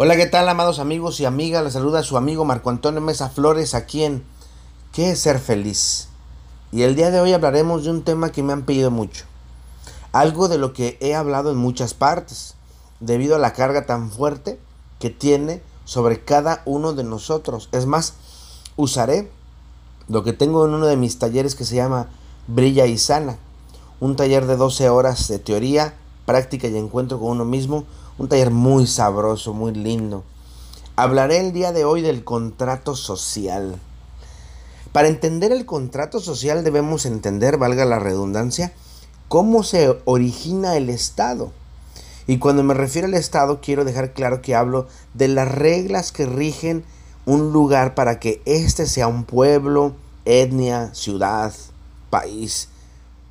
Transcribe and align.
Hola, 0.00 0.16
¿qué 0.16 0.26
tal, 0.26 0.48
amados 0.48 0.78
amigos 0.78 1.18
y 1.18 1.24
amigas? 1.24 1.64
Les 1.64 1.72
saluda 1.72 2.04
su 2.04 2.16
amigo 2.16 2.44
Marco 2.44 2.70
Antonio 2.70 3.00
Mesa 3.00 3.30
Flores 3.30 3.74
aquí 3.74 4.04
en 4.04 4.22
¿Qué 4.92 5.10
es 5.10 5.18
ser 5.18 5.40
feliz? 5.40 6.06
Y 6.70 6.82
el 6.82 6.94
día 6.94 7.10
de 7.10 7.18
hoy 7.18 7.32
hablaremos 7.32 7.82
de 7.82 7.90
un 7.90 8.04
tema 8.04 8.30
que 8.30 8.44
me 8.44 8.52
han 8.52 8.62
pedido 8.62 8.92
mucho. 8.92 9.24
Algo 10.12 10.46
de 10.46 10.56
lo 10.56 10.72
que 10.72 10.98
he 11.00 11.16
hablado 11.16 11.50
en 11.50 11.56
muchas 11.56 11.94
partes, 11.94 12.54
debido 13.00 13.34
a 13.34 13.40
la 13.40 13.54
carga 13.54 13.86
tan 13.86 14.12
fuerte 14.12 14.60
que 15.00 15.10
tiene 15.10 15.62
sobre 15.84 16.22
cada 16.22 16.62
uno 16.64 16.92
de 16.92 17.02
nosotros. 17.02 17.68
Es 17.72 17.86
más, 17.86 18.14
usaré 18.76 19.28
lo 20.06 20.22
que 20.22 20.32
tengo 20.32 20.64
en 20.64 20.74
uno 20.74 20.86
de 20.86 20.96
mis 20.96 21.18
talleres 21.18 21.56
que 21.56 21.64
se 21.64 21.74
llama 21.74 22.06
Brilla 22.46 22.86
y 22.86 22.98
Sana. 22.98 23.36
Un 23.98 24.14
taller 24.14 24.46
de 24.46 24.56
12 24.56 24.90
horas 24.90 25.26
de 25.26 25.40
teoría, 25.40 25.96
práctica 26.24 26.68
y 26.68 26.76
encuentro 26.76 27.18
con 27.18 27.30
uno 27.30 27.44
mismo 27.44 27.84
un 28.18 28.28
taller 28.28 28.50
muy 28.50 28.86
sabroso, 28.86 29.54
muy 29.54 29.72
lindo. 29.72 30.24
Hablaré 30.96 31.38
el 31.38 31.52
día 31.52 31.72
de 31.72 31.84
hoy 31.84 32.02
del 32.02 32.24
contrato 32.24 32.96
social. 32.96 33.78
Para 34.92 35.08
entender 35.08 35.52
el 35.52 35.64
contrato 35.64 36.18
social 36.18 36.64
debemos 36.64 37.06
entender, 37.06 37.56
valga 37.56 37.84
la 37.84 38.00
redundancia, 38.00 38.72
cómo 39.28 39.62
se 39.62 39.96
origina 40.04 40.76
el 40.76 40.90
Estado. 40.90 41.52
Y 42.26 42.38
cuando 42.38 42.64
me 42.64 42.74
refiero 42.74 43.06
al 43.06 43.14
Estado 43.14 43.60
quiero 43.60 43.84
dejar 43.84 44.12
claro 44.12 44.42
que 44.42 44.56
hablo 44.56 44.88
de 45.14 45.28
las 45.28 45.48
reglas 45.48 46.10
que 46.10 46.26
rigen 46.26 46.84
un 47.26 47.52
lugar 47.52 47.94
para 47.94 48.18
que 48.18 48.42
éste 48.44 48.86
sea 48.86 49.06
un 49.06 49.24
pueblo, 49.24 49.94
etnia, 50.24 50.92
ciudad, 50.94 51.54
país, 52.10 52.68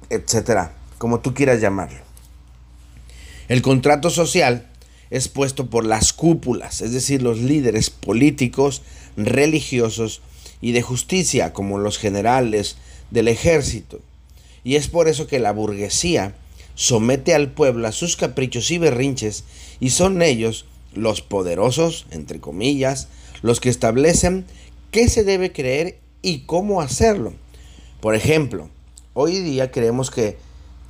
etcétera, 0.09 0.73
como 0.97 1.19
tú 1.19 1.33
quieras 1.33 1.59
llamarlo. 1.59 1.99
El 3.49 3.61
contrato 3.61 4.09
social 4.09 4.67
es 5.09 5.27
puesto 5.27 5.69
por 5.69 5.85
las 5.85 6.13
cúpulas, 6.13 6.81
es 6.81 6.91
decir, 6.91 7.21
los 7.21 7.39
líderes 7.39 7.89
políticos, 7.89 8.81
religiosos 9.15 10.21
y 10.61 10.71
de 10.71 10.81
justicia, 10.81 11.53
como 11.53 11.77
los 11.77 11.97
generales 11.97 12.77
del 13.11 13.27
ejército. 13.27 13.99
Y 14.63 14.75
es 14.75 14.87
por 14.87 15.07
eso 15.07 15.27
que 15.27 15.39
la 15.39 15.51
burguesía 15.51 16.35
somete 16.75 17.33
al 17.33 17.51
pueblo 17.51 17.87
a 17.87 17.91
sus 17.91 18.17
caprichos 18.17 18.69
y 18.71 18.77
berrinches, 18.77 19.43
y 19.79 19.91
son 19.91 20.21
ellos, 20.21 20.65
los 20.93 21.21
poderosos, 21.21 22.05
entre 22.11 22.39
comillas, 22.39 23.07
los 23.41 23.59
que 23.59 23.69
establecen 23.69 24.45
qué 24.91 25.09
se 25.09 25.23
debe 25.23 25.51
creer 25.51 25.99
y 26.21 26.39
cómo 26.41 26.81
hacerlo. 26.81 27.33
Por 28.01 28.15
ejemplo, 28.15 28.69
hoy 29.13 29.39
día 29.39 29.71
creemos 29.71 30.11
que 30.11 30.37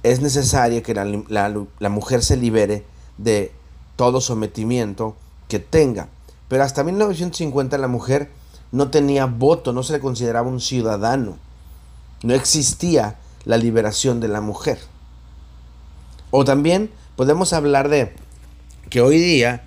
es 0.03 0.21
necesario 0.21 0.83
que 0.83 0.93
la, 0.93 1.65
la 1.79 1.89
mujer 1.89 2.23
se 2.23 2.37
libere 2.37 2.83
de 3.17 3.51
todo 3.97 4.21
sometimiento 4.21 5.17
que 5.49 5.59
tenga. 5.59 6.07
Pero 6.47 6.63
hasta 6.63 6.85
1950 6.85 7.77
la 7.77 7.89
mujer 7.89 8.29
no 8.71 8.89
tenía 8.89 9.25
voto, 9.25 9.73
no 9.73 9.83
se 9.83 9.93
le 9.93 9.99
consideraba 9.99 10.47
un 10.47 10.61
ciudadano. 10.61 11.37
No 12.23 12.33
existía 12.33 13.17
la 13.43 13.57
liberación 13.57 14.21
de 14.21 14.29
la 14.29 14.39
mujer. 14.39 14.79
O 16.31 16.45
también 16.45 16.89
podemos 17.17 17.51
hablar 17.51 17.89
de 17.89 18.13
que 18.89 19.01
hoy 19.01 19.17
día 19.17 19.65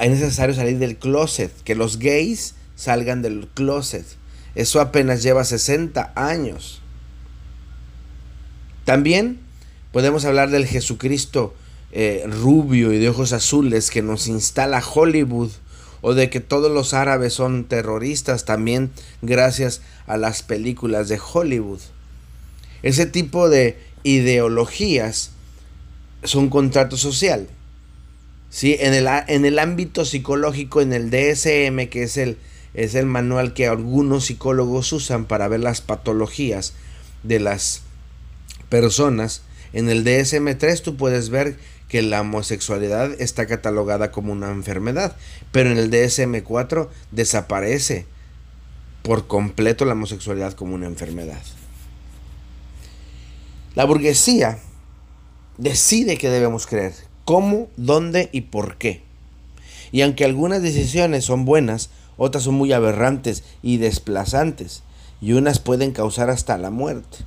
es 0.00 0.10
necesario 0.10 0.54
salir 0.54 0.78
del 0.78 0.96
closet, 0.96 1.52
que 1.62 1.74
los 1.74 1.98
gays 1.98 2.54
salgan 2.74 3.22
del 3.22 3.48
closet. 3.48 4.06
Eso 4.54 4.80
apenas 4.80 5.22
lleva 5.22 5.44
60 5.44 6.12
años. 6.16 6.80
También 8.84 9.40
podemos 9.92 10.24
hablar 10.24 10.50
del 10.50 10.66
Jesucristo 10.66 11.54
eh, 11.92 12.24
rubio 12.26 12.92
y 12.92 12.98
de 12.98 13.08
ojos 13.08 13.32
azules 13.32 13.90
que 13.90 14.02
nos 14.02 14.28
instala 14.28 14.82
Hollywood 14.82 15.50
o 16.02 16.14
de 16.14 16.30
que 16.30 16.40
todos 16.40 16.70
los 16.70 16.94
árabes 16.94 17.34
son 17.34 17.64
terroristas 17.64 18.44
también 18.44 18.90
gracias 19.22 19.82
a 20.06 20.16
las 20.16 20.42
películas 20.42 21.08
de 21.08 21.20
Hollywood. 21.20 21.80
Ese 22.82 23.06
tipo 23.06 23.48
de 23.48 23.76
ideologías 24.02 25.32
son 26.24 26.48
contrato 26.48 26.96
social. 26.96 27.48
¿sí? 28.48 28.76
En, 28.80 28.94
el, 28.94 29.08
en 29.28 29.44
el 29.44 29.58
ámbito 29.58 30.04
psicológico, 30.04 30.80
en 30.80 30.92
el 30.92 31.10
DSM, 31.10 31.88
que 31.88 32.04
es 32.04 32.16
el, 32.16 32.38
es 32.72 32.94
el 32.94 33.06
manual 33.06 33.52
que 33.52 33.66
algunos 33.66 34.26
psicólogos 34.26 34.92
usan 34.92 35.26
para 35.26 35.48
ver 35.48 35.60
las 35.60 35.80
patologías 35.80 36.72
de 37.22 37.40
las 37.40 37.82
personas, 38.68 39.42
en 39.72 39.88
el 39.88 40.04
DSM-3 40.04 40.82
tú 40.82 40.96
puedes 40.96 41.30
ver 41.30 41.56
que 41.90 42.02
la 42.02 42.20
homosexualidad 42.20 43.20
está 43.20 43.46
catalogada 43.46 44.12
como 44.12 44.32
una 44.32 44.50
enfermedad, 44.50 45.16
pero 45.50 45.70
en 45.70 45.76
el 45.76 45.90
DSM-4 45.90 46.88
desaparece 47.10 48.06
por 49.02 49.26
completo 49.26 49.84
la 49.84 49.92
homosexualidad 49.94 50.52
como 50.52 50.76
una 50.76 50.86
enfermedad. 50.86 51.42
La 53.74 53.84
burguesía 53.84 54.58
decide 55.58 56.16
qué 56.16 56.30
debemos 56.30 56.68
creer, 56.68 56.94
cómo, 57.24 57.68
dónde 57.76 58.28
y 58.30 58.42
por 58.42 58.78
qué. 58.78 59.02
Y 59.90 60.02
aunque 60.02 60.24
algunas 60.24 60.62
decisiones 60.62 61.24
son 61.24 61.44
buenas, 61.44 61.90
otras 62.16 62.44
son 62.44 62.54
muy 62.54 62.72
aberrantes 62.72 63.42
y 63.62 63.78
desplazantes, 63.78 64.84
y 65.20 65.32
unas 65.32 65.58
pueden 65.58 65.90
causar 65.90 66.30
hasta 66.30 66.56
la 66.56 66.70
muerte. 66.70 67.18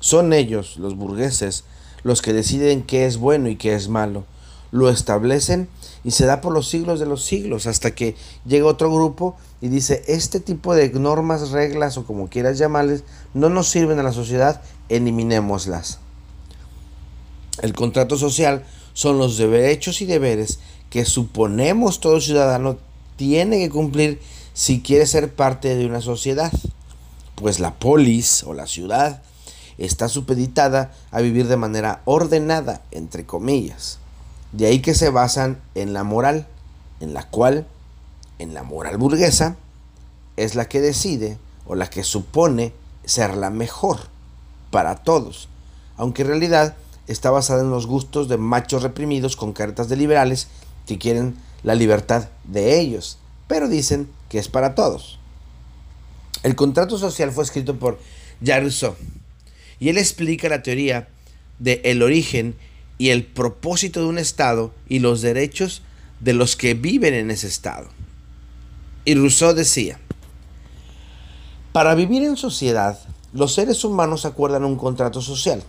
Son 0.00 0.34
ellos, 0.34 0.76
los 0.76 0.94
burgueses, 0.94 1.64
los 2.02 2.22
que 2.22 2.32
deciden 2.32 2.82
qué 2.82 3.06
es 3.06 3.16
bueno 3.16 3.48
y 3.48 3.56
qué 3.56 3.74
es 3.74 3.88
malo. 3.88 4.24
Lo 4.70 4.90
establecen 4.90 5.68
y 6.04 6.10
se 6.10 6.26
da 6.26 6.40
por 6.40 6.52
los 6.52 6.68
siglos 6.68 7.00
de 7.00 7.06
los 7.06 7.24
siglos 7.24 7.66
hasta 7.66 7.94
que 7.94 8.14
llega 8.46 8.66
otro 8.66 8.92
grupo 8.92 9.36
y 9.60 9.68
dice, 9.68 10.04
este 10.06 10.40
tipo 10.40 10.74
de 10.74 10.90
normas, 10.90 11.50
reglas 11.50 11.96
o 11.96 12.04
como 12.04 12.28
quieras 12.28 12.58
llamarles, 12.58 13.04
no 13.34 13.48
nos 13.48 13.68
sirven 13.68 13.98
a 13.98 14.02
la 14.02 14.12
sociedad, 14.12 14.62
eliminémoslas. 14.88 15.98
El 17.60 17.74
contrato 17.74 18.16
social 18.16 18.64
son 18.92 19.18
los 19.18 19.36
derechos 19.36 20.00
y 20.00 20.06
deberes 20.06 20.60
que 20.90 21.04
suponemos 21.04 22.00
todo 22.00 22.20
ciudadano 22.20 22.78
tiene 23.16 23.58
que 23.58 23.70
cumplir 23.70 24.20
si 24.54 24.80
quiere 24.80 25.06
ser 25.06 25.34
parte 25.34 25.74
de 25.74 25.86
una 25.86 26.00
sociedad. 26.00 26.52
Pues 27.34 27.60
la 27.60 27.74
polis 27.74 28.42
o 28.44 28.54
la 28.54 28.66
ciudad 28.66 29.22
está 29.78 30.08
supeditada 30.08 30.92
a 31.10 31.20
vivir 31.20 31.46
de 31.46 31.56
manera 31.56 32.02
ordenada, 32.04 32.82
entre 32.90 33.24
comillas. 33.24 33.98
De 34.52 34.66
ahí 34.66 34.80
que 34.80 34.94
se 34.94 35.10
basan 35.10 35.60
en 35.74 35.92
la 35.92 36.04
moral, 36.04 36.46
en 37.00 37.14
la 37.14 37.28
cual, 37.28 37.66
en 38.38 38.54
la 38.54 38.64
moral 38.64 38.98
burguesa, 38.98 39.56
es 40.36 40.54
la 40.54 40.68
que 40.68 40.80
decide 40.80 41.38
o 41.66 41.74
la 41.74 41.88
que 41.88 42.02
supone 42.02 42.72
ser 43.04 43.36
la 43.36 43.50
mejor 43.50 43.98
para 44.70 44.96
todos, 44.96 45.48
aunque 45.96 46.22
en 46.22 46.28
realidad 46.28 46.76
está 47.06 47.30
basada 47.30 47.62
en 47.62 47.70
los 47.70 47.86
gustos 47.86 48.28
de 48.28 48.36
machos 48.36 48.82
reprimidos 48.82 49.36
con 49.36 49.52
cartas 49.52 49.88
de 49.88 49.96
liberales 49.96 50.48
que 50.86 50.98
quieren 50.98 51.36
la 51.62 51.74
libertad 51.74 52.28
de 52.44 52.78
ellos, 52.78 53.18
pero 53.46 53.68
dicen 53.68 54.08
que 54.28 54.38
es 54.38 54.48
para 54.48 54.74
todos. 54.74 55.18
El 56.42 56.54
contrato 56.54 56.98
social 56.98 57.32
fue 57.32 57.44
escrito 57.44 57.78
por 57.78 57.98
Rousseau 58.40 58.94
y 59.80 59.88
él 59.88 59.98
explica 59.98 60.48
la 60.48 60.62
teoría 60.62 61.08
de 61.58 61.80
el 61.84 62.02
origen 62.02 62.56
y 62.98 63.10
el 63.10 63.24
propósito 63.24 64.00
de 64.00 64.06
un 64.06 64.18
Estado 64.18 64.72
y 64.88 64.98
los 64.98 65.22
derechos 65.22 65.82
de 66.20 66.32
los 66.32 66.56
que 66.56 66.74
viven 66.74 67.14
en 67.14 67.30
ese 67.30 67.46
Estado. 67.46 67.88
Y 69.04 69.14
Rousseau 69.14 69.54
decía, 69.54 69.98
para 71.72 71.94
vivir 71.94 72.24
en 72.24 72.36
sociedad, 72.36 72.98
los 73.32 73.54
seres 73.54 73.84
humanos 73.84 74.24
acuerdan 74.24 74.64
un 74.64 74.76
contrato 74.76 75.20
social. 75.20 75.62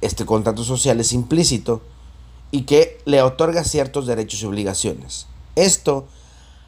Este 0.00 0.26
contrato 0.26 0.62
social 0.62 1.00
es 1.00 1.12
implícito 1.12 1.82
y 2.50 2.62
que 2.62 2.98
le 3.06 3.22
otorga 3.22 3.64
ciertos 3.64 4.06
derechos 4.06 4.42
y 4.42 4.46
obligaciones. 4.46 5.26
Esto 5.54 6.06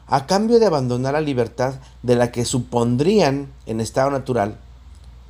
a 0.07 0.25
cambio 0.25 0.59
de 0.59 0.65
abandonar 0.65 1.13
la 1.13 1.21
libertad 1.21 1.75
de 2.01 2.15
la 2.15 2.31
que 2.31 2.43
supondrían 2.43 3.51
en 3.67 3.79
estado 3.79 4.09
natural 4.09 4.57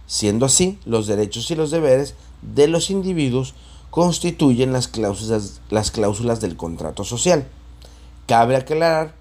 Siendo 0.09 0.47
así, 0.47 0.79
los 0.85 1.05
derechos 1.05 1.51
y 1.51 1.55
los 1.55 1.69
deberes 1.69 2.15
de 2.41 2.67
los 2.67 2.89
individuos 2.89 3.53
constituyen 3.91 4.73
las 4.73 4.87
cláusulas, 4.87 5.61
las 5.69 5.91
cláusulas 5.91 6.41
del 6.41 6.57
contrato 6.57 7.03
social. 7.03 7.47
Cabe 8.25 8.55
aclarar 8.55 9.13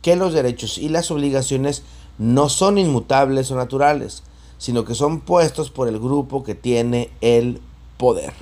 que 0.00 0.16
los 0.16 0.32
derechos 0.32 0.78
y 0.78 0.88
las 0.88 1.10
obligaciones 1.10 1.82
no 2.16 2.48
son 2.48 2.78
inmutables 2.78 3.50
o 3.50 3.54
naturales, 3.54 4.22
sino 4.56 4.86
que 4.86 4.94
son 4.94 5.20
puestos 5.20 5.70
por 5.70 5.88
el 5.88 5.98
grupo 5.98 6.42
que 6.42 6.54
tiene 6.54 7.10
el 7.20 7.60
poder. 7.98 8.32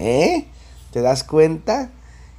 ¿Eh? 0.00 0.48
¿Te 0.90 1.00
das 1.00 1.22
cuenta? 1.22 1.92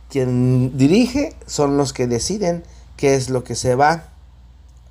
Quien 0.09 0.77
dirige 0.77 1.33
son 1.45 1.77
los 1.77 1.93
que 1.93 2.07
deciden 2.07 2.65
qué 2.97 3.15
es 3.15 3.29
lo 3.29 3.45
que 3.45 3.55
se 3.55 3.75
va 3.75 4.09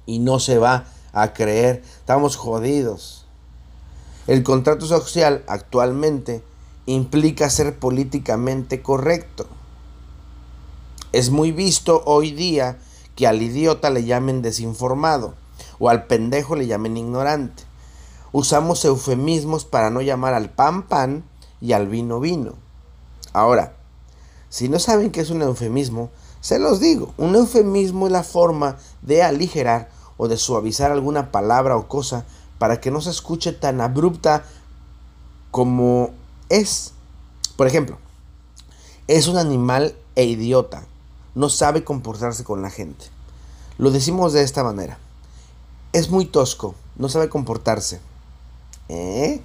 y 0.06 0.20
no 0.20 0.40
se 0.40 0.56
va 0.56 0.86
a 1.12 1.34
creer. 1.34 1.82
Estamos 1.98 2.36
jodidos. 2.36 3.25
El 4.26 4.42
contrato 4.42 4.86
social 4.86 5.44
actualmente 5.46 6.42
implica 6.86 7.48
ser 7.48 7.78
políticamente 7.78 8.82
correcto. 8.82 9.46
Es 11.12 11.30
muy 11.30 11.52
visto 11.52 12.02
hoy 12.06 12.32
día 12.32 12.78
que 13.14 13.28
al 13.28 13.40
idiota 13.40 13.88
le 13.90 14.04
llamen 14.04 14.42
desinformado 14.42 15.34
o 15.78 15.90
al 15.90 16.06
pendejo 16.06 16.56
le 16.56 16.66
llamen 16.66 16.96
ignorante. 16.96 17.62
Usamos 18.32 18.84
eufemismos 18.84 19.64
para 19.64 19.90
no 19.90 20.02
llamar 20.02 20.34
al 20.34 20.50
pan 20.50 20.82
pan 20.82 21.24
y 21.60 21.72
al 21.72 21.86
vino 21.86 22.18
vino. 22.18 22.54
Ahora, 23.32 23.76
si 24.48 24.68
no 24.68 24.80
saben 24.80 25.12
qué 25.12 25.20
es 25.20 25.30
un 25.30 25.42
eufemismo, 25.42 26.10
se 26.40 26.58
los 26.58 26.80
digo, 26.80 27.14
un 27.16 27.36
eufemismo 27.36 28.06
es 28.06 28.12
la 28.12 28.24
forma 28.24 28.76
de 29.02 29.22
aligerar 29.22 29.88
o 30.16 30.26
de 30.26 30.36
suavizar 30.36 30.90
alguna 30.90 31.30
palabra 31.30 31.76
o 31.76 31.86
cosa 31.86 32.26
para 32.58 32.80
que 32.80 32.90
no 32.90 33.00
se 33.00 33.10
escuche 33.10 33.52
tan 33.52 33.80
abrupta 33.80 34.44
como 35.50 36.10
es. 36.48 36.92
Por 37.56 37.66
ejemplo, 37.66 37.98
es 39.08 39.28
un 39.28 39.38
animal 39.38 39.94
e 40.14 40.24
idiota, 40.24 40.84
no 41.34 41.48
sabe 41.48 41.84
comportarse 41.84 42.44
con 42.44 42.62
la 42.62 42.70
gente. 42.70 43.06
Lo 43.78 43.90
decimos 43.90 44.32
de 44.32 44.42
esta 44.42 44.64
manera. 44.64 44.98
Es 45.92 46.10
muy 46.10 46.26
tosco, 46.26 46.74
no 46.96 47.08
sabe 47.08 47.28
comportarse. 47.28 48.00
¿Eh? 48.88 49.40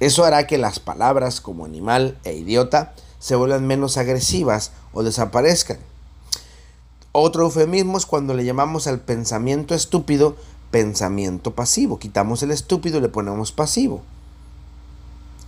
Eso 0.00 0.24
hará 0.24 0.46
que 0.46 0.58
las 0.58 0.80
palabras 0.80 1.40
como 1.40 1.64
animal 1.64 2.18
e 2.24 2.34
idiota 2.34 2.94
se 3.18 3.36
vuelvan 3.36 3.66
menos 3.66 3.96
agresivas 3.96 4.72
o 4.92 5.02
desaparezcan. 5.02 5.78
Otro 7.12 7.44
eufemismo 7.44 7.98
es 7.98 8.06
cuando 8.06 8.34
le 8.34 8.44
llamamos 8.44 8.86
al 8.86 9.00
pensamiento 9.00 9.74
estúpido 9.74 10.36
pensamiento 10.70 11.54
pasivo. 11.54 11.98
Quitamos 11.98 12.42
el 12.42 12.50
estúpido 12.50 12.98
y 12.98 13.00
le 13.02 13.08
ponemos 13.08 13.52
pasivo. 13.52 14.02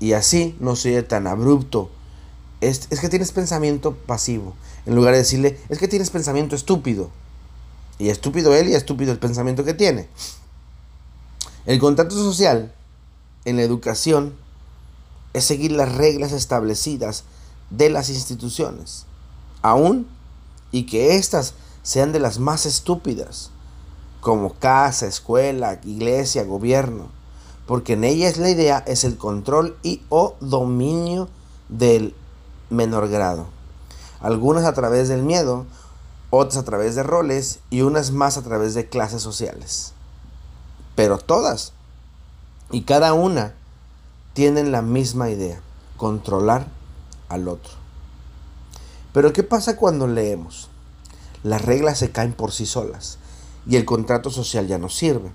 Y 0.00 0.14
así 0.14 0.56
no 0.60 0.76
se 0.76 1.02
tan 1.02 1.26
abrupto. 1.26 1.90
Es, 2.60 2.88
es, 2.90 3.00
que 3.00 3.08
tienes 3.08 3.32
pensamiento 3.32 3.94
pasivo. 3.94 4.54
En 4.86 4.94
lugar 4.94 5.12
de 5.12 5.18
decirle, 5.18 5.58
es 5.68 5.78
que 5.78 5.88
tienes 5.88 6.10
pensamiento 6.10 6.56
estúpido. 6.56 7.10
Y 7.98 8.08
estúpido 8.08 8.54
él 8.54 8.68
y 8.68 8.74
estúpido 8.74 9.12
el 9.12 9.18
pensamiento 9.18 9.64
que 9.64 9.74
tiene. 9.74 10.08
El 11.66 11.78
contrato 11.78 12.14
social 12.14 12.72
en 13.44 13.56
la 13.56 13.62
educación 13.62 14.34
es 15.32 15.44
seguir 15.44 15.72
las 15.72 15.94
reglas 15.94 16.32
establecidas 16.32 17.24
de 17.70 17.90
las 17.90 18.10
instituciones. 18.10 19.06
Aún 19.62 20.06
y 20.72 20.84
que 20.86 21.16
éstas 21.16 21.54
sean 21.82 22.12
de 22.12 22.18
las 22.18 22.38
más 22.38 22.66
estúpidas 22.66 23.50
como 24.22 24.54
casa, 24.54 25.08
escuela, 25.08 25.80
iglesia, 25.82 26.44
gobierno, 26.44 27.08
porque 27.66 27.94
en 27.94 28.04
ellas 28.04 28.38
la 28.38 28.50
idea 28.50 28.78
es 28.86 29.02
el 29.02 29.18
control 29.18 29.76
y 29.82 30.00
o 30.10 30.36
dominio 30.38 31.28
del 31.68 32.14
menor 32.70 33.08
grado. 33.08 33.48
Algunas 34.20 34.64
a 34.64 34.74
través 34.74 35.08
del 35.08 35.24
miedo, 35.24 35.66
otras 36.30 36.56
a 36.56 36.64
través 36.64 36.94
de 36.94 37.02
roles 37.02 37.58
y 37.68 37.82
unas 37.82 38.12
más 38.12 38.36
a 38.36 38.42
través 38.42 38.74
de 38.74 38.88
clases 38.88 39.22
sociales. 39.22 39.92
Pero 40.94 41.18
todas 41.18 41.72
y 42.70 42.82
cada 42.82 43.14
una 43.14 43.54
tienen 44.34 44.70
la 44.70 44.82
misma 44.82 45.30
idea, 45.30 45.60
controlar 45.96 46.68
al 47.28 47.48
otro. 47.48 47.72
Pero 49.12 49.32
¿qué 49.32 49.42
pasa 49.42 49.76
cuando 49.76 50.06
leemos? 50.06 50.68
Las 51.42 51.62
reglas 51.62 51.98
se 51.98 52.12
caen 52.12 52.34
por 52.34 52.52
sí 52.52 52.66
solas 52.66 53.18
y 53.68 53.76
el 53.76 53.84
contrato 53.84 54.30
social 54.30 54.66
ya 54.66 54.78
no 54.78 54.88
sirve. 54.88 55.30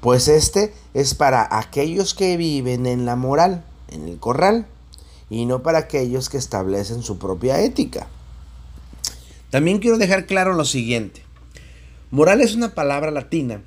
Pues 0.00 0.28
este 0.28 0.74
es 0.92 1.14
para 1.14 1.48
aquellos 1.58 2.14
que 2.14 2.36
viven 2.36 2.86
en 2.86 3.06
la 3.06 3.16
moral, 3.16 3.64
en 3.88 4.06
el 4.08 4.18
corral, 4.18 4.66
y 5.30 5.46
no 5.46 5.62
para 5.62 5.78
aquellos 5.78 6.28
que 6.28 6.36
establecen 6.36 7.02
su 7.02 7.18
propia 7.18 7.60
ética. 7.60 8.06
También 9.50 9.78
quiero 9.78 9.98
dejar 9.98 10.26
claro 10.26 10.52
lo 10.52 10.64
siguiente. 10.64 11.22
Moral 12.10 12.40
es 12.40 12.54
una 12.54 12.74
palabra 12.74 13.10
latina 13.10 13.62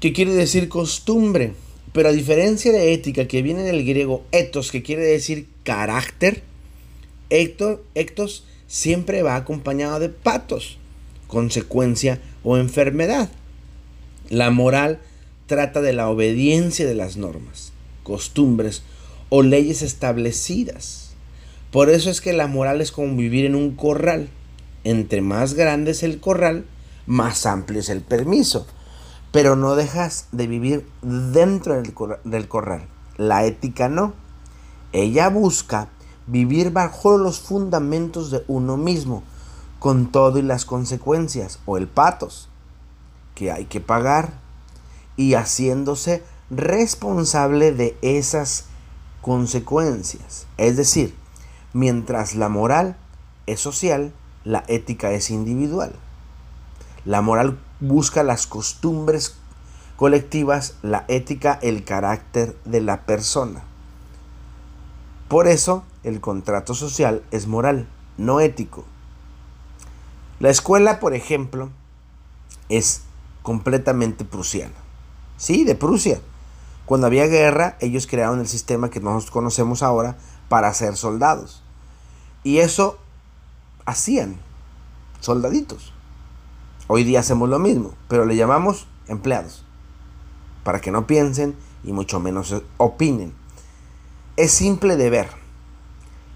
que 0.00 0.12
quiere 0.12 0.32
decir 0.32 0.68
costumbre, 0.68 1.54
pero 1.92 2.08
a 2.08 2.12
diferencia 2.12 2.72
de 2.72 2.92
ética 2.92 3.28
que 3.28 3.42
viene 3.42 3.62
del 3.62 3.86
griego 3.86 4.24
ethos, 4.32 4.72
que 4.72 4.82
quiere 4.82 5.02
decir 5.02 5.48
carácter, 5.62 6.42
ectos 7.30 8.44
siempre 8.66 9.22
va 9.22 9.36
acompañado 9.36 10.00
de 10.00 10.08
patos, 10.08 10.78
consecuencia 11.28 12.20
o 12.44 12.56
enfermedad. 12.56 13.30
La 14.28 14.50
moral 14.50 15.00
trata 15.46 15.80
de 15.80 15.92
la 15.92 16.08
obediencia 16.08 16.86
de 16.86 16.94
las 16.94 17.16
normas, 17.16 17.72
costumbres 18.02 18.82
o 19.28 19.42
leyes 19.42 19.82
establecidas. 19.82 21.14
Por 21.70 21.88
eso 21.88 22.10
es 22.10 22.20
que 22.20 22.32
la 22.32 22.46
moral 22.46 22.80
es 22.80 22.92
como 22.92 23.16
vivir 23.16 23.46
en 23.46 23.54
un 23.54 23.74
corral. 23.74 24.28
Entre 24.84 25.22
más 25.22 25.54
grande 25.54 25.92
es 25.92 26.02
el 26.02 26.20
corral, 26.20 26.66
más 27.06 27.46
amplio 27.46 27.80
es 27.80 27.88
el 27.88 28.02
permiso. 28.02 28.66
Pero 29.30 29.56
no 29.56 29.74
dejas 29.74 30.28
de 30.32 30.46
vivir 30.46 30.86
dentro 31.00 31.74
del, 31.74 32.48
corral. 32.48 32.86
La 33.16 33.46
ética 33.46 33.88
no. 33.88 34.12
Ella 34.92 35.30
busca 35.30 35.88
vivir 36.26 36.70
bajo 36.70 37.16
los 37.16 37.40
fundamentos 37.40 38.30
de 38.30 38.44
uno 38.48 38.76
mismo, 38.76 39.22
con 39.82 40.12
todo 40.12 40.38
y 40.38 40.42
las 40.42 40.64
consecuencias 40.64 41.58
o 41.66 41.76
el 41.76 41.88
patos 41.88 42.48
que 43.34 43.50
hay 43.50 43.64
que 43.64 43.80
pagar 43.80 44.34
y 45.16 45.34
haciéndose 45.34 46.22
responsable 46.50 47.72
de 47.72 47.98
esas 48.00 48.66
consecuencias. 49.22 50.46
Es 50.56 50.76
decir, 50.76 51.16
mientras 51.72 52.36
la 52.36 52.48
moral 52.48 52.96
es 53.46 53.58
social, 53.58 54.12
la 54.44 54.62
ética 54.68 55.10
es 55.10 55.30
individual. 55.30 55.92
La 57.04 57.20
moral 57.20 57.58
busca 57.80 58.22
las 58.22 58.46
costumbres 58.46 59.34
colectivas, 59.96 60.76
la 60.82 61.04
ética 61.08 61.58
el 61.60 61.82
carácter 61.82 62.56
de 62.64 62.82
la 62.82 63.00
persona. 63.00 63.64
Por 65.26 65.48
eso 65.48 65.82
el 66.04 66.20
contrato 66.20 66.72
social 66.72 67.24
es 67.32 67.48
moral, 67.48 67.88
no 68.16 68.38
ético. 68.38 68.84
La 70.42 70.50
escuela, 70.50 70.98
por 70.98 71.14
ejemplo, 71.14 71.70
es 72.68 73.02
completamente 73.44 74.24
prusiana. 74.24 74.74
Sí, 75.36 75.62
de 75.62 75.76
Prusia. 75.76 76.20
Cuando 76.84 77.06
había 77.06 77.28
guerra, 77.28 77.76
ellos 77.78 78.08
crearon 78.08 78.40
el 78.40 78.48
sistema 78.48 78.90
que 78.90 78.98
nosotros 78.98 79.30
conocemos 79.30 79.84
ahora 79.84 80.16
para 80.48 80.74
ser 80.74 80.96
soldados. 80.96 81.62
Y 82.42 82.58
eso 82.58 82.98
hacían 83.84 84.34
soldaditos. 85.20 85.92
Hoy 86.88 87.04
día 87.04 87.20
hacemos 87.20 87.48
lo 87.48 87.60
mismo, 87.60 87.94
pero 88.08 88.24
le 88.24 88.34
llamamos 88.34 88.88
empleados. 89.06 89.64
Para 90.64 90.80
que 90.80 90.90
no 90.90 91.06
piensen 91.06 91.54
y 91.84 91.92
mucho 91.92 92.18
menos 92.18 92.52
opinen. 92.78 93.32
Es 94.36 94.50
simple 94.50 94.96
de 94.96 95.08
ver. 95.08 95.28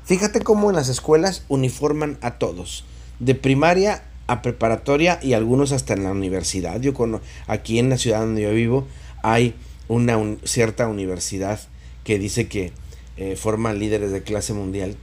Fíjate 0.05 0.43
cómo 0.43 0.71
en 0.71 0.77
las 0.77 0.89
escuelas 0.89 1.45
uniforman 1.49 2.19
a 2.23 2.39
todos 2.39 2.85
de 3.19 3.35
primaria 3.35 4.03
a 4.27 4.43
preparatoria 4.43 5.19
y 5.23 5.35
algunos 5.35 5.73
hasta 5.73 5.95
en 5.95 6.05
la 6.05 6.11
universidad. 6.11 6.81
Yo 6.81 6.95
con, 6.95 7.21
aquí 7.47 7.79
en 7.79 7.91
la 7.91 7.99
ciudad 7.99 8.21
donde 8.21 8.43
yo 8.43 8.51
vivo 8.51 8.87
hay 9.23 9.55
una 9.89 10.19
cierta 10.45 10.89
universidad 10.89 11.61
que 12.05 12.19
dice 12.19 12.49
que 12.49 12.73
eh, 13.17 13.37
forman 13.37 13.79
líderes 13.79 14.11
de 14.13 14.23
clase 14.23 14.53
mundial. 14.53 14.97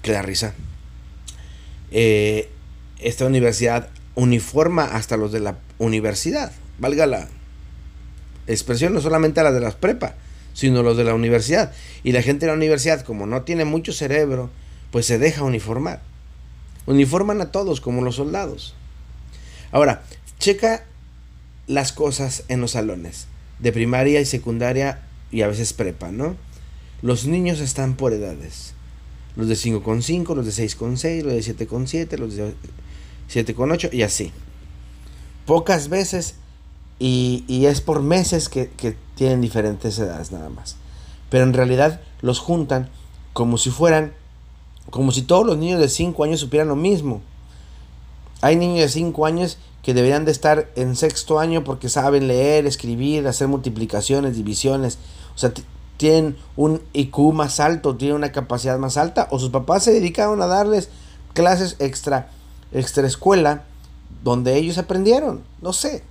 Que 0.00 0.20
risa. 0.22 0.54
Eh, 1.90 2.48
esta 2.98 3.26
universidad 3.26 3.88
uniforma 4.14 4.84
hasta 4.84 5.16
los 5.16 5.32
de 5.32 5.40
la 5.40 5.58
universidad. 5.78 6.52
Valga 6.78 7.06
la 7.06 7.28
expresión, 8.46 8.94
no 8.94 9.00
solamente 9.00 9.40
a 9.40 9.44
las 9.44 9.54
de 9.54 9.60
las 9.60 9.74
prepa, 9.74 10.14
sino 10.54 10.82
los 10.82 10.96
de 10.96 11.04
la 11.04 11.14
universidad. 11.14 11.72
Y 12.02 12.12
la 12.12 12.22
gente 12.22 12.46
de 12.46 12.52
la 12.52 12.56
universidad, 12.56 13.02
como 13.02 13.26
no 13.26 13.42
tiene 13.42 13.64
mucho 13.64 13.92
cerebro, 13.92 14.50
pues 14.90 15.06
se 15.06 15.18
deja 15.18 15.42
uniformar. 15.42 16.00
Uniforman 16.86 17.40
a 17.40 17.52
todos 17.52 17.80
como 17.80 18.02
los 18.02 18.16
soldados. 18.16 18.74
Ahora, 19.70 20.02
checa 20.38 20.84
las 21.66 21.92
cosas 21.92 22.44
en 22.48 22.60
los 22.60 22.72
salones 22.72 23.26
de 23.58 23.72
primaria 23.72 24.20
y 24.20 24.26
secundaria 24.26 25.02
y 25.30 25.42
a 25.42 25.48
veces 25.48 25.72
prepa, 25.72 26.10
¿no? 26.10 26.36
Los 27.00 27.26
niños 27.26 27.60
están 27.60 27.94
por 27.94 28.12
edades. 28.12 28.74
Los 29.36 29.48
de 29.48 29.54
5,5, 29.54 30.34
los 30.34 30.44
de 30.44 30.52
6,6, 30.52 31.22
los 31.22 31.32
de 31.32 31.40
7,7, 31.40 32.18
los 32.18 32.36
de 32.36 32.54
7,8 33.32 33.92
y 33.92 34.02
así. 34.02 34.32
Pocas 35.46 35.88
veces 35.88 36.34
y, 36.98 37.44
y 37.48 37.66
es 37.66 37.80
por 37.80 38.02
meses 38.02 38.48
que, 38.48 38.68
que 38.76 38.96
tienen 39.16 39.40
diferentes 39.40 39.98
edades 39.98 40.32
nada 40.32 40.50
más. 40.50 40.76
Pero 41.30 41.44
en 41.44 41.54
realidad 41.54 42.00
los 42.20 42.40
juntan 42.40 42.90
como 43.32 43.58
si 43.58 43.70
fueran 43.70 44.12
como 44.92 45.10
si 45.10 45.22
todos 45.22 45.46
los 45.46 45.56
niños 45.56 45.80
de 45.80 45.88
5 45.88 46.22
años 46.22 46.40
supieran 46.40 46.68
lo 46.68 46.76
mismo. 46.76 47.22
Hay 48.42 48.56
niños 48.56 48.80
de 48.80 48.88
5 48.90 49.24
años 49.24 49.56
que 49.82 49.94
deberían 49.94 50.26
de 50.26 50.32
estar 50.32 50.68
en 50.76 50.96
sexto 50.96 51.38
año 51.38 51.64
porque 51.64 51.88
saben 51.88 52.28
leer, 52.28 52.66
escribir, 52.66 53.26
hacer 53.26 53.48
multiplicaciones, 53.48 54.36
divisiones. 54.36 54.98
O 55.34 55.38
sea, 55.38 55.50
tienen 55.96 56.36
un 56.56 56.82
IQ 56.92 57.32
más 57.32 57.58
alto, 57.58 57.96
tienen 57.96 58.16
una 58.16 58.32
capacidad 58.32 58.78
más 58.78 58.98
alta, 58.98 59.28
o 59.30 59.38
sus 59.38 59.48
papás 59.48 59.82
se 59.82 59.92
dedicaron 59.92 60.42
a 60.42 60.46
darles 60.46 60.90
clases 61.32 61.76
extra, 61.78 62.30
extra 62.70 63.06
escuela, 63.06 63.64
donde 64.22 64.58
ellos 64.58 64.76
aprendieron, 64.76 65.42
no 65.62 65.72
sé. 65.72 66.04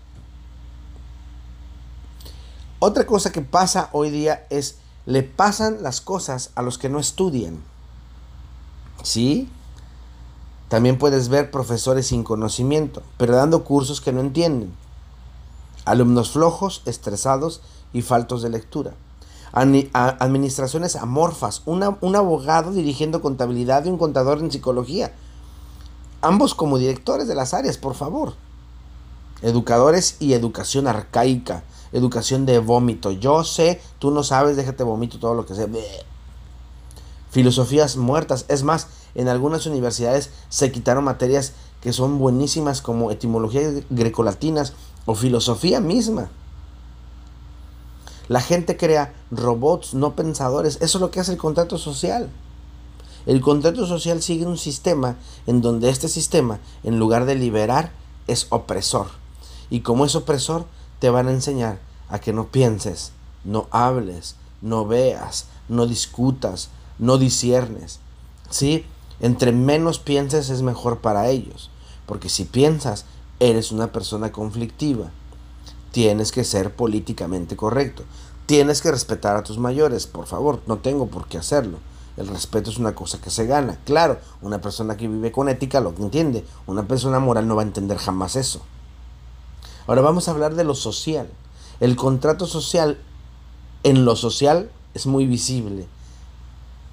Otra 2.80 3.06
cosa 3.06 3.32
que 3.32 3.42
pasa 3.42 3.90
hoy 3.92 4.10
día 4.10 4.48
es, 4.50 4.78
le 5.06 5.22
pasan 5.22 5.84
las 5.84 6.02
cosas 6.02 6.50
a 6.56 6.64
los 6.64 6.80
que 6.80 6.90
no 6.90 6.98
estudian. 6.98 7.60
¿Sí? 9.04 9.50
También 10.68 10.98
puedes 10.98 11.30
ver 11.30 11.52
profesores 11.52 12.08
sin 12.08 12.24
conocimiento, 12.24 13.04
pero 13.18 13.36
dando 13.36 13.64
cursos 13.64 14.00
que 14.00 14.14
no 14.14 14.22
entienden. 14.22 14.74
Alumnos 15.84 16.32
flojos, 16.32 16.82
estresados 16.86 17.62
y 17.92 18.04
faltos 18.04 18.42
de 18.42 18.50
lectura. 18.50 18.94
Administraciones 19.52 20.96
amorfas, 20.96 21.64
un 21.66 22.16
abogado 22.16 22.72
dirigiendo 22.72 23.22
contabilidad 23.22 23.84
y 23.84 23.90
un 23.90 23.98
contador 23.98 24.40
en 24.40 24.50
psicología. 24.50 25.12
Ambos 26.22 26.56
como 26.56 26.78
directores 26.78 27.28
de 27.28 27.36
las 27.36 27.54
áreas, 27.54 27.78
por 27.78 27.96
favor. 27.96 28.36
Educadores 29.42 30.16
y 30.20 30.34
educación 30.34 30.88
arcaica, 30.88 31.64
educación 31.92 32.46
de 32.46 32.60
vómito. 32.60 33.12
Yo 33.12 33.44
sé, 33.44 33.82
tú 34.00 34.12
no 34.12 34.24
sabes, 34.24 34.56
déjate 34.56 34.84
vomito 34.84 35.20
todo 35.20 35.34
lo 35.34 35.46
que 35.46 35.56
sé. 35.56 35.68
Filosofías 37.32 37.98
muertas. 37.98 38.46
Es 38.48 38.64
más, 38.64 38.88
en 39.16 39.28
algunas 39.28 39.66
universidades 39.66 40.30
se 40.50 40.72
quitaron 40.72 41.04
materias 41.04 41.54
que 41.82 41.94
son 41.94 42.20
buenísimas 42.20 42.82
como 42.82 43.10
etimología 43.10 43.72
grecolatinas 43.90 44.74
o 45.06 45.16
filosofía 45.16 45.80
misma. 45.80 46.30
La 48.28 48.42
gente 48.42 48.78
crea 48.78 49.14
robots 49.32 49.94
no 49.94 50.16
pensadores. 50.16 50.78
Eso 50.82 50.98
es 50.98 51.02
lo 51.02 51.12
que 51.12 51.20
hace 51.20 51.32
el 51.32 51.38
contrato 51.38 51.78
social. 51.78 52.30
El 53.26 53.42
contrato 53.42 53.86
social 53.86 54.22
sigue 54.22 54.46
un 54.46 54.58
sistema 54.58 55.16
en 55.48 55.62
donde 55.62 55.90
este 55.90 56.08
sistema, 56.08 56.60
en 56.84 56.98
lugar 56.98 57.26
de 57.26 57.36
liberar, 57.36 57.92
es 58.28 58.48
opresor. 58.50 59.08
Y 59.70 59.82
como 59.82 60.06
es 60.06 60.16
opresor, 60.16 60.66
te 61.00 61.10
van 61.10 61.28
a 61.28 61.32
enseñar 61.32 61.80
a 62.10 62.20
que 62.20 62.34
no 62.34 62.48
pienses, 62.48 63.12
no 63.44 63.68
hables, 63.72 64.36
no 64.62 64.86
veas, 64.86 65.46
no 65.70 65.86
discutas, 65.88 66.70
no 67.02 67.18
disiernes. 67.18 68.00
¿Sí? 68.50 68.86
Entre 69.20 69.52
menos 69.52 70.00
pienses 70.00 70.50
es 70.50 70.62
mejor 70.62 71.00
para 71.00 71.28
ellos. 71.28 71.70
Porque 72.06 72.30
si 72.30 72.46
piensas, 72.46 73.06
eres 73.42 73.74
una 73.74 73.92
persona 73.92 74.32
conflictiva. 74.32 75.12
Tienes 75.92 76.32
que 76.32 76.46
ser 76.46 76.74
políticamente 76.74 77.58
correcto. 77.58 78.04
Tienes 78.46 78.82
que 78.82 78.92
respetar 78.92 79.36
a 79.36 79.44
tus 79.44 79.58
mayores, 79.58 80.08
por 80.08 80.28
favor. 80.28 80.62
No 80.68 80.78
tengo 80.78 81.08
por 81.08 81.28
qué 81.28 81.38
hacerlo. 81.38 81.80
El 82.18 82.28
respeto 82.28 82.70
es 82.70 82.78
una 82.78 82.94
cosa 82.94 83.20
que 83.20 83.30
se 83.30 83.46
gana. 83.46 83.80
Claro, 83.86 84.20
una 84.42 84.62
persona 84.62 84.96
que 84.96 85.08
vive 85.08 85.32
con 85.32 85.50
ética 85.50 85.80
lo 85.80 85.94
entiende. 85.98 86.46
Una 86.68 86.88
persona 86.88 87.20
moral 87.20 87.48
no 87.48 87.56
va 87.56 87.64
a 87.64 87.66
entender 87.66 87.98
jamás 87.98 88.36
eso. 88.36 88.62
Ahora 89.88 90.02
vamos 90.02 90.28
a 90.28 90.32
hablar 90.32 90.56
de 90.56 90.64
lo 90.64 90.76
social. 90.76 91.30
El 91.80 91.96
contrato 91.96 92.46
social, 92.46 93.00
en 93.84 94.06
lo 94.06 94.16
social, 94.16 94.70
es 94.94 95.08
muy 95.08 95.26
visible. 95.26 95.88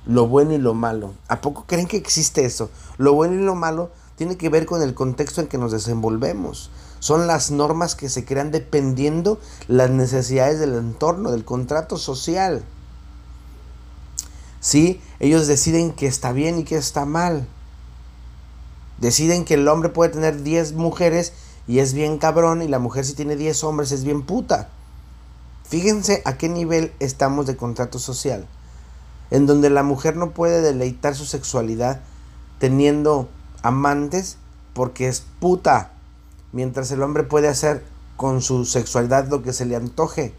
Lo 0.08 0.26
bueno 0.26 0.54
y 0.54 0.58
lo 0.58 0.72
malo. 0.72 1.12
¿A 1.28 1.42
poco 1.42 1.64
creen 1.66 1.86
que 1.86 1.98
existe 1.98 2.46
eso? 2.46 2.70
Lo 2.96 3.12
bueno 3.12 3.34
y 3.34 3.44
lo 3.44 3.54
malo 3.54 3.90
tiene 4.16 4.38
que 4.38 4.48
ver 4.48 4.64
con 4.64 4.80
el 4.80 4.94
contexto 4.94 5.42
en 5.42 5.48
que 5.48 5.58
nos 5.58 5.70
desenvolvemos. 5.70 6.70
Son 6.98 7.26
las 7.26 7.50
normas 7.50 7.94
que 7.94 8.08
se 8.08 8.24
crean 8.24 8.50
dependiendo 8.50 9.38
las 9.68 9.90
necesidades 9.90 10.60
del 10.60 10.74
entorno, 10.74 11.30
del 11.30 11.44
contrato 11.44 11.98
social. 11.98 12.64
Sí, 14.60 15.00
ellos 15.20 15.46
deciden 15.46 15.92
que 15.92 16.06
está 16.06 16.32
bien 16.32 16.58
y 16.58 16.64
que 16.64 16.76
está 16.76 17.04
mal. 17.04 17.46
Deciden 18.96 19.44
que 19.44 19.54
el 19.54 19.68
hombre 19.68 19.90
puede 19.90 20.10
tener 20.10 20.42
10 20.42 20.72
mujeres 20.72 21.34
y 21.66 21.80
es 21.80 21.92
bien 21.92 22.16
cabrón 22.16 22.62
y 22.62 22.68
la 22.68 22.78
mujer 22.78 23.04
si 23.04 23.12
tiene 23.12 23.36
10 23.36 23.62
hombres 23.62 23.92
es 23.92 24.04
bien 24.04 24.22
puta. 24.22 24.70
Fíjense 25.68 26.22
a 26.24 26.38
qué 26.38 26.48
nivel 26.48 26.94
estamos 26.98 27.46
de 27.46 27.58
contrato 27.58 27.98
social. 27.98 28.48
En 29.30 29.46
donde 29.46 29.70
la 29.70 29.82
mujer 29.82 30.16
no 30.16 30.30
puede 30.30 30.62
deleitar 30.62 31.14
su 31.14 31.24
sexualidad 31.24 32.00
teniendo 32.58 33.28
amantes 33.62 34.38
porque 34.72 35.08
es 35.08 35.24
puta, 35.40 35.92
mientras 36.52 36.90
el 36.90 37.02
hombre 37.02 37.24
puede 37.24 37.48
hacer 37.48 37.84
con 38.16 38.42
su 38.42 38.64
sexualidad 38.64 39.28
lo 39.28 39.42
que 39.42 39.52
se 39.52 39.64
le 39.64 39.76
antoje. 39.76 40.34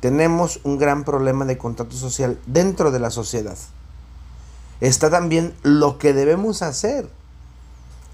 Tenemos 0.00 0.60
un 0.64 0.78
gran 0.78 1.04
problema 1.04 1.44
de 1.44 1.58
contrato 1.58 1.96
social 1.96 2.38
dentro 2.46 2.90
de 2.90 3.00
la 3.00 3.10
sociedad. 3.10 3.56
Está 4.80 5.10
también 5.10 5.54
lo 5.62 5.98
que 5.98 6.12
debemos 6.12 6.62
hacer. 6.62 7.10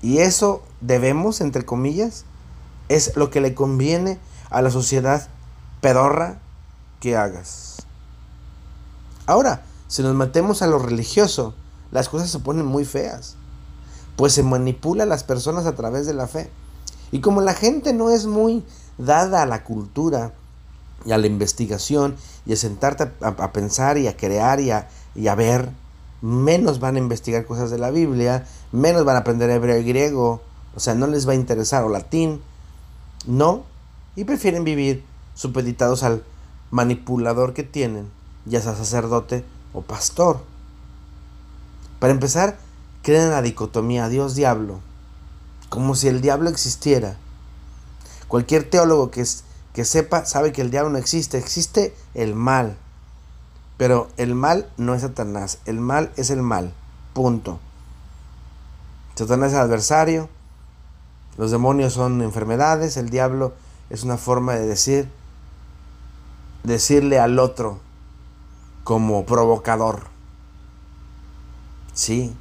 Y 0.00 0.18
eso 0.18 0.62
debemos, 0.80 1.40
entre 1.40 1.64
comillas, 1.64 2.24
es 2.88 3.16
lo 3.16 3.30
que 3.30 3.40
le 3.40 3.54
conviene 3.54 4.18
a 4.50 4.62
la 4.62 4.70
sociedad 4.70 5.28
pedorra 5.80 6.38
que 7.00 7.16
hagas. 7.16 7.83
Ahora, 9.26 9.64
si 9.88 10.02
nos 10.02 10.14
metemos 10.14 10.62
a 10.62 10.66
lo 10.66 10.78
religioso, 10.78 11.54
las 11.90 12.08
cosas 12.08 12.30
se 12.30 12.40
ponen 12.40 12.66
muy 12.66 12.84
feas. 12.84 13.36
Pues 14.16 14.32
se 14.32 14.42
manipula 14.42 15.04
a 15.04 15.06
las 15.06 15.24
personas 15.24 15.66
a 15.66 15.74
través 15.74 16.06
de 16.06 16.14
la 16.14 16.26
fe. 16.26 16.50
Y 17.12 17.20
como 17.20 17.40
la 17.40 17.54
gente 17.54 17.92
no 17.92 18.10
es 18.10 18.26
muy 18.26 18.64
dada 18.98 19.42
a 19.42 19.46
la 19.46 19.64
cultura 19.64 20.32
y 21.04 21.12
a 21.12 21.18
la 21.18 21.26
investigación 21.26 22.16
y 22.46 22.52
a 22.52 22.56
sentarte 22.56 23.10
a, 23.20 23.52
pensar 23.52 23.98
y 23.98 24.08
a 24.08 24.16
crear 24.16 24.60
y 24.60 24.70
a, 24.70 24.88
y 25.14 25.28
a 25.28 25.34
ver, 25.34 25.70
menos 26.22 26.80
van 26.80 26.96
a 26.96 26.98
investigar 26.98 27.46
cosas 27.46 27.70
de 27.70 27.78
la 27.78 27.90
Biblia, 27.90 28.46
menos 28.72 29.04
van 29.04 29.16
a 29.16 29.20
aprender 29.20 29.50
hebreo 29.50 29.78
y 29.78 29.84
griego, 29.84 30.40
o 30.74 30.80
sea, 30.80 30.94
no 30.94 31.06
les 31.06 31.28
va 31.28 31.32
a 31.32 31.36
interesar 31.36 31.84
o 31.84 31.88
latín, 31.88 32.40
no, 33.26 33.64
y 34.16 34.24
prefieren 34.24 34.64
vivir 34.64 35.04
supeditados 35.34 36.02
al 36.02 36.24
manipulador 36.70 37.54
que 37.54 37.62
tienen, 37.62 38.08
ya 38.46 38.60
sea 38.60 38.74
sacerdote 38.74 39.44
o 39.72 39.82
pastor. 39.82 40.40
Para 41.98 42.12
empezar, 42.12 42.58
creen 43.02 43.24
en 43.24 43.30
la 43.30 43.42
dicotomía 43.42 44.08
Dios-diablo, 44.08 44.80
como 45.68 45.94
si 45.94 46.08
el 46.08 46.20
diablo 46.20 46.50
existiera. 46.50 47.16
Cualquier 48.28 48.68
teólogo 48.68 49.10
que, 49.10 49.24
que 49.72 49.84
sepa 49.84 50.24
sabe 50.24 50.52
que 50.52 50.62
el 50.62 50.70
diablo 50.70 50.90
no 50.90 50.98
existe, 50.98 51.38
existe 51.38 51.94
el 52.14 52.34
mal. 52.34 52.76
Pero 53.76 54.08
el 54.16 54.34
mal 54.34 54.70
no 54.76 54.94
es 54.94 55.02
Satanás, 55.02 55.58
el 55.66 55.80
mal 55.80 56.12
es 56.16 56.30
el 56.30 56.42
mal, 56.42 56.72
punto. 57.12 57.58
Satanás 59.16 59.48
es 59.48 59.54
el 59.54 59.60
adversario, 59.60 60.28
los 61.36 61.50
demonios 61.50 61.92
son 61.92 62.22
enfermedades, 62.22 62.96
el 62.96 63.10
diablo 63.10 63.52
es 63.90 64.04
una 64.04 64.16
forma 64.16 64.54
de 64.54 64.66
decir, 64.66 65.08
decirle 66.62 67.18
al 67.18 67.38
otro 67.38 67.80
como 68.84 69.24
provocador. 69.24 70.04
Sí, 71.94 72.34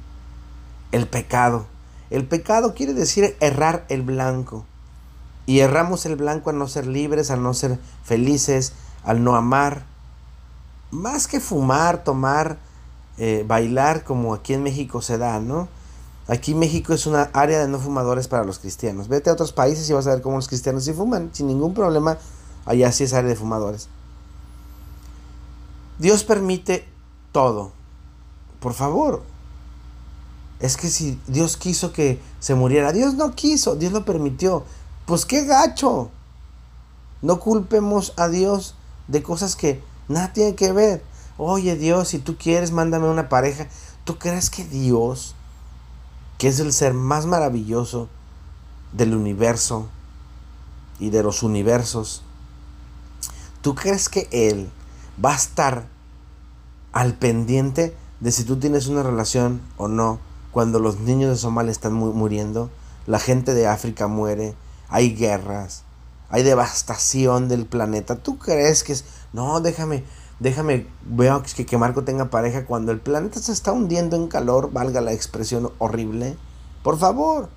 el 0.92 1.08
pecado. 1.08 1.66
El 2.10 2.26
pecado 2.26 2.74
quiere 2.74 2.92
decir 2.92 3.36
errar 3.40 3.86
el 3.88 4.02
blanco. 4.02 4.64
Y 5.46 5.60
erramos 5.60 6.06
el 6.06 6.16
blanco 6.16 6.50
al 6.50 6.58
no 6.58 6.68
ser 6.68 6.86
libres, 6.86 7.30
al 7.30 7.42
no 7.42 7.54
ser 7.54 7.78
felices, 8.04 8.72
al 9.02 9.24
no 9.24 9.36
amar. 9.36 9.84
Más 10.90 11.26
que 11.26 11.40
fumar, 11.40 12.04
tomar, 12.04 12.58
eh, 13.18 13.44
bailar 13.46 14.04
como 14.04 14.34
aquí 14.34 14.54
en 14.54 14.62
México 14.62 15.02
se 15.02 15.18
da, 15.18 15.40
¿no? 15.40 15.68
Aquí 16.26 16.54
México 16.54 16.94
es 16.94 17.06
una 17.06 17.30
área 17.34 17.58
de 17.58 17.68
no 17.68 17.78
fumadores 17.78 18.28
para 18.28 18.44
los 18.44 18.58
cristianos. 18.58 19.08
Vete 19.08 19.28
a 19.28 19.34
otros 19.34 19.52
países 19.52 19.88
y 19.90 19.92
vas 19.92 20.06
a 20.06 20.10
ver 20.10 20.22
cómo 20.22 20.36
los 20.36 20.48
cristianos 20.48 20.84
sí 20.84 20.92
fuman, 20.92 21.30
sin 21.32 21.46
ningún 21.46 21.74
problema. 21.74 22.16
Allá 22.64 22.90
sí 22.92 23.04
es 23.04 23.12
área 23.12 23.28
de 23.28 23.36
fumadores. 23.36 23.88
Dios 26.04 26.22
permite 26.22 26.86
todo. 27.32 27.72
Por 28.60 28.74
favor, 28.74 29.22
es 30.60 30.76
que 30.76 30.90
si 30.90 31.18
Dios 31.26 31.56
quiso 31.56 31.94
que 31.94 32.20
se 32.40 32.54
muriera, 32.54 32.92
Dios 32.92 33.14
no 33.14 33.34
quiso, 33.34 33.74
Dios 33.74 33.90
lo 33.90 34.04
permitió. 34.04 34.66
Pues 35.06 35.24
qué 35.24 35.46
gacho. 35.46 36.10
No 37.22 37.40
culpemos 37.40 38.12
a 38.18 38.28
Dios 38.28 38.74
de 39.08 39.22
cosas 39.22 39.56
que 39.56 39.82
nada 40.06 40.34
tiene 40.34 40.54
que 40.54 40.72
ver. 40.72 41.02
Oye 41.38 41.74
Dios, 41.74 42.08
si 42.08 42.18
tú 42.18 42.36
quieres, 42.36 42.70
mándame 42.70 43.08
una 43.08 43.30
pareja. 43.30 43.68
¿Tú 44.04 44.18
crees 44.18 44.50
que 44.50 44.62
Dios, 44.62 45.34
que 46.36 46.48
es 46.48 46.60
el 46.60 46.74
ser 46.74 46.92
más 46.92 47.24
maravilloso 47.24 48.10
del 48.92 49.14
universo 49.14 49.88
y 50.98 51.08
de 51.08 51.22
los 51.22 51.42
universos, 51.42 52.20
¿tú 53.62 53.74
crees 53.74 54.10
que 54.10 54.28
Él 54.32 54.68
va 55.24 55.32
a 55.32 55.36
estar 55.36 55.93
al 56.94 57.14
pendiente 57.14 57.94
de 58.20 58.30
si 58.30 58.44
tú 58.44 58.56
tienes 58.56 58.86
una 58.86 59.02
relación 59.02 59.60
o 59.76 59.88
no 59.88 60.20
cuando 60.52 60.78
los 60.78 61.00
niños 61.00 61.30
de 61.30 61.36
Somalia 61.36 61.72
están 61.72 61.92
muriendo, 61.92 62.70
la 63.06 63.18
gente 63.18 63.52
de 63.52 63.66
África 63.66 64.06
muere, 64.06 64.54
hay 64.88 65.14
guerras, 65.14 65.82
hay 66.30 66.44
devastación 66.44 67.48
del 67.48 67.66
planeta. 67.66 68.14
¿Tú 68.14 68.38
crees 68.38 68.84
que 68.84 68.92
es... 68.92 69.04
No, 69.32 69.60
déjame, 69.60 70.04
déjame, 70.38 70.86
veo 71.04 71.42
que, 71.42 71.66
que 71.66 71.76
Marco 71.76 72.04
tenga 72.04 72.30
pareja 72.30 72.64
cuando 72.64 72.92
el 72.92 73.00
planeta 73.00 73.40
se 73.40 73.50
está 73.50 73.72
hundiendo 73.72 74.14
en 74.14 74.28
calor, 74.28 74.70
valga 74.72 75.00
la 75.00 75.12
expresión 75.12 75.72
horrible. 75.78 76.36
Por 76.84 76.96
favor. 76.96 77.48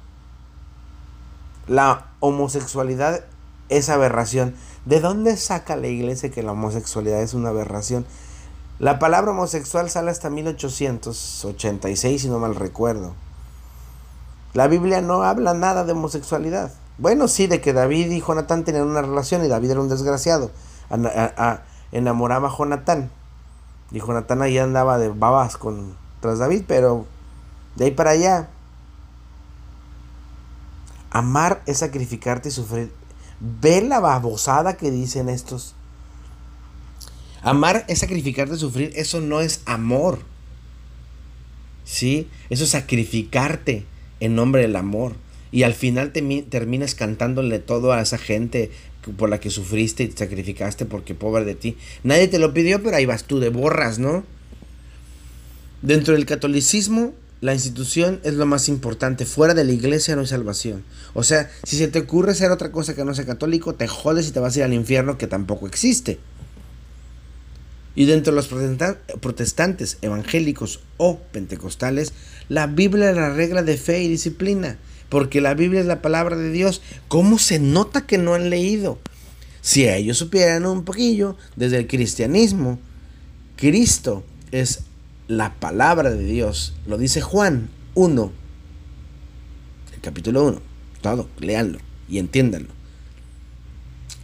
La 1.68 2.08
homosexualidad 2.20 3.24
es 3.70 3.90
aberración. 3.90 4.56
¿De 4.86 5.00
dónde 5.00 5.38
saca 5.38 5.76
la 5.76 5.88
iglesia 5.88 6.32
que 6.32 6.42
la 6.42 6.54
homosexualidad 6.54 7.22
es 7.22 7.36
una 7.36 7.50
aberración? 7.50 8.08
La 8.80 9.00
palabra 9.00 9.32
homosexual 9.32 9.90
sale 9.90 10.12
hasta 10.12 10.30
1886, 10.30 12.22
si 12.22 12.30
no 12.30 12.38
mal 12.38 12.56
recuerdo. 12.56 13.16
La 14.54 14.68
Biblia 14.68 15.02
no 15.02 15.24
habla 15.24 15.56
nada 15.56 15.84
de 15.84 15.94
homosexualidad. 15.94 16.72
Bueno, 17.00 17.28
sí, 17.28 17.48
de 17.48 17.60
que 17.60 17.74
David 17.74 18.12
y 18.12 18.22
Jonatán 18.22 18.64
tenían 18.64 18.88
una 18.88 19.02
relación 19.02 19.44
y 19.44 19.48
David 19.48 19.72
era 19.72 19.82
un 19.82 19.90
desgraciado. 19.90 20.52
enamoraba 21.92 22.50
a 22.50 22.56
Jonatán. 22.56 23.10
Y 23.92 24.00
Jonatán 24.00 24.42
ahí 24.42 24.58
andaba 24.58 24.98
de 24.98 25.10
babas 25.10 25.58
con, 25.58 25.96
tras 26.20 26.40
David, 26.40 26.64
pero 26.68 27.06
de 27.76 27.86
ahí 27.86 27.92
para 27.92 28.12
allá. 28.12 28.50
Amar 31.10 31.64
es 31.66 31.80
sacrificarte 31.80 32.50
y 32.50 32.52
sufrir. 32.52 32.94
Ve 33.40 33.82
la 33.82 34.00
babosada 34.00 34.78
que 34.78 34.92
dicen 34.92 35.30
estos. 35.30 35.74
Amar 37.42 37.86
es 37.88 38.00
sacrificarte 38.00 38.58
sufrir. 38.58 38.92
Eso 38.96 39.22
no 39.22 39.42
es 39.42 39.62
amor. 39.66 40.20
¿Sí? 41.86 42.28
Eso 42.50 42.66
es 42.66 42.72
sacrificarte 42.72 43.86
en 44.20 44.36
nombre 44.36 44.62
del 44.62 44.76
amor. 44.76 45.16
Y 45.52 45.64
al 45.64 45.74
final 45.74 46.12
te, 46.12 46.22
terminas 46.50 46.96
cantándole 46.96 47.60
todo 47.60 47.94
a 47.94 48.02
esa 48.02 48.18
gente 48.18 48.72
por 49.16 49.30
la 49.30 49.40
que 49.40 49.50
sufriste 49.50 50.04
y 50.04 50.08
te 50.10 50.18
sacrificaste 50.18 50.86
porque 50.86 51.16
pobre 51.16 51.46
de 51.46 51.56
ti. 51.56 51.78
Nadie 52.04 52.28
te 52.28 52.40
lo 52.40 52.54
pidió, 52.54 52.84
pero 52.84 52.98
ahí 52.98 53.06
vas 53.06 53.24
tú 53.24 53.40
de 53.40 53.50
borras, 53.50 54.00
¿no? 54.00 54.26
Dentro 55.82 56.14
del 56.16 56.26
catolicismo, 56.26 57.14
la 57.40 57.54
institución 57.54 58.20
es 58.24 58.34
lo 58.34 58.46
más 58.46 58.68
importante. 58.68 59.26
Fuera 59.26 59.54
de 59.54 59.64
la 59.64 59.72
iglesia 59.72 60.16
no 60.16 60.22
hay 60.22 60.28
salvación. 60.28 60.84
O 61.14 61.24
sea, 61.24 61.50
si 61.64 61.78
se 61.78 61.88
te 61.88 62.00
ocurre 62.00 62.36
ser 62.36 62.52
otra 62.52 62.72
cosa 62.72 62.96
que 62.96 63.06
no 63.06 63.14
sea 63.14 63.26
católico, 63.26 63.76
te 63.76 63.88
jodes 63.88 64.28
y 64.28 64.32
te 64.32 64.40
vas 64.40 64.56
a 64.56 64.60
ir 64.60 64.66
al 64.66 64.74
infierno 64.74 65.18
que 65.18 65.28
tampoco 65.28 65.68
existe. 65.68 66.20
Y 67.98 68.06
dentro 68.06 68.32
de 68.32 68.36
los 68.36 68.48
protestantes, 69.20 69.98
evangélicos 70.04 70.82
o 70.98 71.18
pentecostales, 71.18 72.14
la 72.48 72.68
Biblia 72.68 73.10
es 73.10 73.16
la 73.16 73.34
regla 73.34 73.64
de 73.64 73.76
fe 73.76 74.04
y 74.04 74.08
disciplina, 74.08 74.78
porque 75.10 75.42
la 75.42 75.56
Biblia 75.56 75.80
es 75.80 75.88
la 75.88 76.04
palabra 76.04 76.38
de 76.38 76.52
Dios. 76.52 76.84
¿Cómo 77.08 77.40
se 77.40 77.58
nota 77.58 78.06
que 78.06 78.20
no 78.20 78.36
han 78.36 78.52
leído? 78.52 79.00
Si 79.62 79.90
ellos 79.90 80.20
supieran 80.20 80.68
un 80.68 80.86
poquillo 80.86 81.38
desde 81.56 81.80
el 81.80 81.88
cristianismo, 81.88 82.78
Cristo 83.56 84.24
es 84.52 84.82
la 85.28 85.56
palabra 85.56 86.12
de 86.12 86.24
Dios. 86.24 86.76
Lo 86.86 87.00
dice 87.00 87.22
Juan 87.22 87.72
1, 87.96 88.32
el 89.96 90.02
capítulo 90.02 90.46
1. 90.46 90.62
Todo, 91.02 91.30
léanlo 91.40 91.80
y 92.08 92.20
entiéndanlo. 92.20 92.70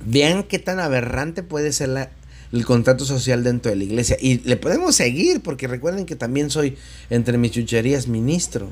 Vean 0.06 0.44
qué 0.44 0.60
tan 0.60 0.80
aberrante 0.80 1.42
puede 1.42 1.72
ser 1.72 1.89
la, 1.89 2.12
el 2.54 2.66
contrato 2.66 3.04
social 3.04 3.44
dentro 3.44 3.72
de 3.72 3.78
la 3.78 3.84
iglesia. 3.84 4.16
Y 4.22 4.38
le 4.40 4.58
podemos 4.58 4.96
seguir, 4.96 5.42
porque 5.42 5.68
recuerden 5.68 6.06
que 6.06 6.16
también 6.16 6.52
soy, 6.52 6.78
entre 7.10 7.40
mis 7.40 7.52
chucherías, 7.52 8.08
ministro. 8.08 8.70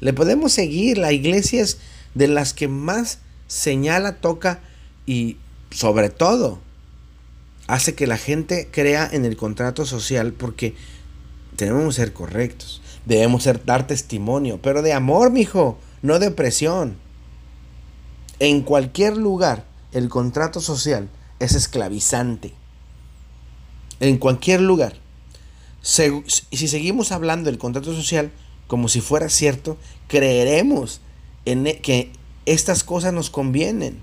Le 0.00 0.12
podemos 0.12 0.52
seguir, 0.52 0.98
la 0.98 1.12
iglesia 1.12 1.62
es 1.62 1.78
de 2.14 2.28
las 2.28 2.52
que 2.52 2.68
más 2.68 3.20
señala, 3.46 4.16
toca 4.16 4.60
y 5.06 5.38
sobre 5.70 6.10
todo 6.10 6.60
hace 7.66 7.94
que 7.94 8.06
la 8.06 8.18
gente 8.18 8.68
crea 8.70 9.08
en 9.10 9.24
el 9.24 9.36
contrato 9.36 9.86
social 9.86 10.34
porque 10.34 10.74
tenemos 11.56 11.94
que 11.94 12.02
ser 12.02 12.12
correctos. 12.12 12.82
Debemos 13.06 13.44
ser, 13.44 13.64
dar 13.64 13.86
testimonio, 13.86 14.60
pero 14.60 14.82
de 14.82 14.92
amor, 14.92 15.30
mijo, 15.30 15.78
no 16.02 16.18
de 16.18 16.30
presión. 16.30 16.96
En 18.38 18.60
cualquier 18.60 19.16
lugar, 19.16 19.64
el 19.92 20.10
contrato 20.10 20.60
social 20.60 21.08
es 21.38 21.54
esclavizante 21.54 22.52
en 24.02 24.18
cualquier 24.18 24.60
lugar. 24.60 24.94
si 25.80 26.68
seguimos 26.68 27.12
hablando 27.12 27.50
del 27.50 27.58
contrato 27.58 27.94
social 27.94 28.32
como 28.66 28.88
si 28.88 29.00
fuera 29.00 29.28
cierto, 29.28 29.76
creeremos 30.08 31.00
en 31.44 31.66
e, 31.66 31.78
que 31.78 32.10
estas 32.44 32.84
cosas 32.84 33.12
nos 33.12 33.30
convienen. 33.30 33.98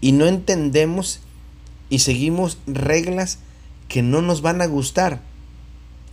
Y 0.00 0.12
no 0.12 0.26
entendemos 0.26 1.20
y 1.90 2.00
seguimos 2.00 2.58
reglas 2.66 3.38
que 3.88 4.02
no 4.02 4.22
nos 4.22 4.40
van 4.40 4.62
a 4.62 4.66
gustar. 4.66 5.20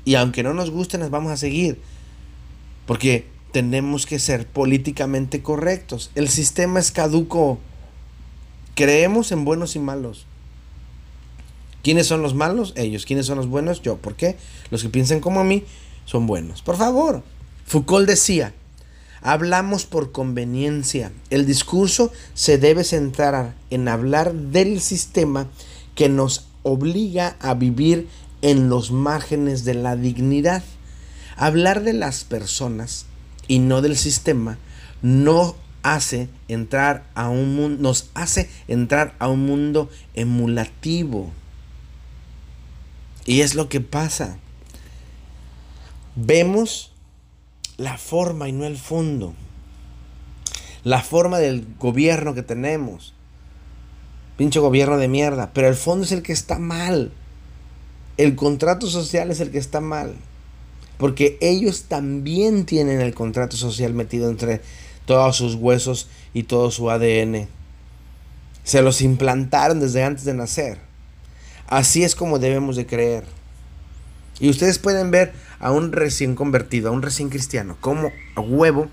Y 0.04 0.16
aunque 0.16 0.44
no 0.44 0.54
nos 0.54 0.72
gusten, 0.72 1.00
las 1.02 1.10
vamos 1.10 1.32
a 1.32 1.38
seguir. 1.38 1.80
Porque 2.86 3.28
tenemos 3.54 4.06
que 4.06 4.20
ser 4.20 4.46
políticamente 4.48 5.42
correctos. 5.42 6.12
El 6.16 6.28
sistema 6.28 6.80
es 6.80 6.92
caduco. 6.92 7.60
Creemos 8.76 9.32
en 9.32 9.46
buenos 9.46 9.76
y 9.76 9.80
malos. 9.80 10.26
¿Quiénes 11.84 12.08
son 12.08 12.22
los 12.22 12.34
malos? 12.34 12.74
Ellos. 12.78 13.06
¿Quiénes 13.06 13.26
son 13.26 13.38
los 13.38 13.48
buenos? 13.48 13.82
Yo. 13.82 13.98
¿Por 13.98 14.16
qué? 14.16 14.38
Los 14.72 14.82
que 14.82 14.90
piensan 14.90 15.20
como 15.20 15.42
a 15.42 15.44
mí 15.44 15.66
son 16.06 16.26
buenos. 16.26 16.62
Por 16.62 16.78
favor. 16.78 17.22
Foucault 17.66 18.08
decía, 18.08 18.54
hablamos 19.22 19.86
por 19.86 20.12
conveniencia. 20.12 21.12
El 21.30 21.46
discurso 21.46 22.12
se 22.34 22.58
debe 22.58 22.84
centrar 22.86 23.54
en 23.70 23.88
hablar 23.90 24.34
del 24.34 24.80
sistema 24.80 25.48
que 25.94 26.10
nos 26.10 26.48
obliga 26.64 27.36
a 27.42 27.54
vivir 27.54 28.08
en 28.42 28.70
los 28.70 28.92
márgenes 28.92 29.66
de 29.66 29.74
la 29.74 29.96
dignidad. 29.98 30.64
Hablar 31.36 31.84
de 31.84 31.94
las 31.94 32.24
personas 32.24 33.08
y 33.48 33.60
no 33.60 33.82
del 33.82 33.98
sistema 33.98 34.58
no 35.02 35.56
hace 35.82 36.30
entrar 36.48 37.06
a 37.14 37.30
un 37.30 37.56
mundo, 37.56 37.84
nos 37.84 38.10
hace 38.14 38.50
entrar 38.70 39.16
a 39.20 39.28
un 39.28 39.46
mundo 39.46 39.90
emulativo. 40.14 41.32
Y 43.26 43.42
es 43.42 43.56
lo 43.56 43.70
que 43.70 43.82
pasa. 43.82 44.38
Vemos 46.16 46.92
la 47.78 47.98
forma 47.98 48.50
y 48.50 48.52
no 48.52 48.66
el 48.66 48.78
fondo. 48.78 49.34
La 50.84 51.02
forma 51.02 51.40
del 51.40 51.66
gobierno 51.80 52.34
que 52.34 52.44
tenemos. 52.44 53.14
Pinche 54.38 54.60
gobierno 54.60 54.98
de 54.98 55.08
mierda. 55.08 55.52
Pero 55.54 55.68
el 55.68 55.76
fondo 55.76 56.06
es 56.06 56.12
el 56.12 56.22
que 56.22 56.34
está 56.34 56.60
mal. 56.60 57.12
El 58.18 58.36
contrato 58.36 58.88
social 58.88 59.32
es 59.32 59.40
el 59.40 59.52
que 59.52 59.58
está 59.58 59.80
mal. 59.80 60.16
Porque 60.98 61.38
ellos 61.42 61.84
también 61.84 62.66
tienen 62.66 63.02
el 63.02 63.14
contrato 63.14 63.58
social 63.58 63.94
metido 63.94 64.30
entre 64.30 64.62
todos 65.06 65.36
sus 65.36 65.56
huesos 65.56 66.08
y 66.34 66.44
todo 66.44 66.72
su 66.72 66.90
ADN. 66.90 67.48
Se 68.64 68.82
los 68.82 69.02
implantaron 69.02 69.80
desde 69.80 70.04
antes 70.04 70.26
de 70.26 70.34
nacer. 70.34 70.93
Así 71.68 72.04
es 72.04 72.16
como 72.16 72.40
debemos 72.40 72.76
de 72.76 72.86
creer. 72.86 73.26
Y 74.40 74.50
ustedes 74.50 74.80
pueden 74.80 75.12
ver 75.12 75.34
a 75.60 75.72
un 75.72 75.92
recién 75.92 76.36
convertido, 76.36 76.90
a 76.90 76.92
un 76.92 77.02
recién 77.02 77.30
cristiano, 77.30 77.78
como 77.80 78.12
a 78.36 78.42
huevo 78.42 78.90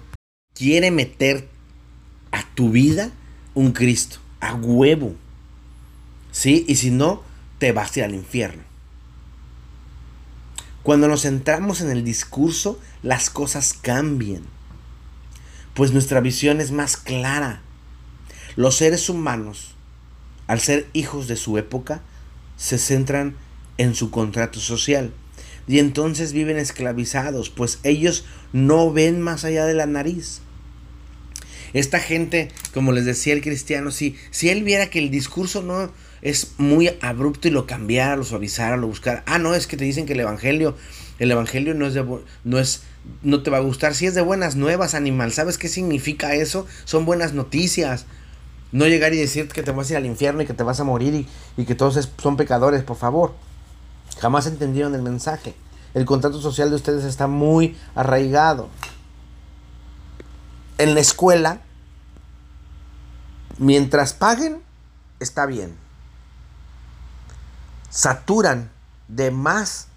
quiere 0.55 0.91
meter 0.91 1.49
a 2.33 2.45
tu 2.55 2.71
vida 2.71 3.11
un 3.55 3.73
Cristo. 3.73 4.19
A 4.41 4.55
huevo. 4.55 5.15
¿Sí? 6.33 6.65
Y 6.69 6.77
si 6.77 6.91
no, 6.91 7.23
te 7.59 7.73
vas 7.73 7.97
a 7.97 8.01
ir 8.01 8.05
al 8.05 8.15
infierno. 8.15 8.63
Cuando 10.83 11.09
nos 11.09 11.23
centramos 11.23 11.81
en 11.81 11.91
el 11.91 12.05
discurso, 12.05 12.79
las 13.03 13.31
cosas 13.31 13.75
cambian. 13.75 14.43
Pues 15.75 15.93
nuestra 15.93 16.21
visión 16.21 16.61
es 16.61 16.73
más 16.73 16.97
clara. 16.97 17.61
Los 18.57 18.77
seres 18.77 19.09
humanos, 19.09 19.75
al 20.47 20.61
ser 20.61 20.89
hijos 20.93 21.29
de 21.29 21.37
su 21.37 21.59
época, 21.59 22.03
se 22.61 22.77
centran 22.77 23.35
en 23.79 23.94
su 23.94 24.11
contrato 24.11 24.61
social. 24.61 25.12
Y 25.66 25.79
entonces 25.79 26.33
viven 26.33 26.59
esclavizados, 26.59 27.49
pues 27.49 27.79
ellos 27.85 28.25
no 28.53 28.92
ven 28.92 29.20
más 29.20 29.44
allá 29.44 29.64
de 29.64 29.75
la 29.75 29.87
nariz. 29.87 30.42
Esta 31.73 32.01
gente, 32.01 32.51
como 32.75 32.92
les 32.92 33.07
decía 33.07 33.33
el 33.33 33.40
cristiano, 33.40 33.90
si, 33.90 34.16
si 34.31 34.51
él 34.51 34.62
viera 34.62 34.90
que 34.90 34.99
el 34.99 35.11
discurso 35.11 35.62
no 35.62 35.90
es 36.20 36.53
muy 36.59 36.90
abrupto 37.01 37.49
y 37.49 37.51
lo 37.51 37.66
cambiara, 37.66 38.16
lo 38.16 38.25
suavizara, 38.25 38.77
lo 38.77 38.88
buscara. 38.88 39.23
Ah, 39.27 39.38
no, 39.38 39.55
es 39.55 39.66
que 39.66 39.77
te 39.77 39.85
dicen 39.85 40.05
que 40.05 40.12
el 40.12 40.20
evangelio, 40.20 40.77
el 41.18 41.31
evangelio 41.31 41.75
no 41.75 41.87
es 41.87 41.94
de 41.94 42.05
no 42.44 42.59
es 42.59 42.83
no 43.23 43.42
te 43.42 43.51
va 43.51 43.57
a 43.57 43.61
gustar 43.61 43.94
si 43.94 44.07
es 44.07 44.14
de 44.14 44.20
buenas 44.20 44.57
nuevas, 44.57 44.94
animal. 44.94 45.33
¿Sabes 45.33 45.57
qué 45.57 45.68
significa 45.68 46.35
eso? 46.35 46.66
Son 46.85 47.07
buenas 47.07 47.33
noticias. 47.33 48.05
No 48.73 48.87
llegar 48.87 49.13
y 49.13 49.19
decir 49.19 49.49
que 49.49 49.63
te 49.63 49.73
vas 49.73 49.89
a 49.89 49.93
ir 49.93 49.97
al 49.97 50.07
infierno 50.07 50.43
y 50.43 50.47
que 50.47 50.55
te 50.55 50.63
vas 50.63 50.79
a 50.81 50.85
morir 50.85 51.27
y, 51.57 51.65
que 51.65 51.75
todos 51.75 52.09
son 52.19 52.37
pecadores, 52.37 52.85
por 52.85 52.97
favor. 52.97 53.35
Jamás 54.21 54.47
entendieron 54.47 54.95
el 54.95 55.03
mensaje. 55.03 55.55
El 55.93 56.05
contrato 56.05 56.41
social 56.41 56.71
de 56.71 56.77
ustedes 56.77 57.05
está 57.05 57.27
muy 57.27 57.77
arraigado. 57.95 58.69
En 60.79 60.95
la 60.95 61.01
escuela, 61.01 61.61
mientras 63.59 64.13
paguen, 64.13 64.63
está 65.19 65.47
bien. 65.47 65.77
saturan 67.91 68.71
de 69.09 69.33
más 69.33 69.89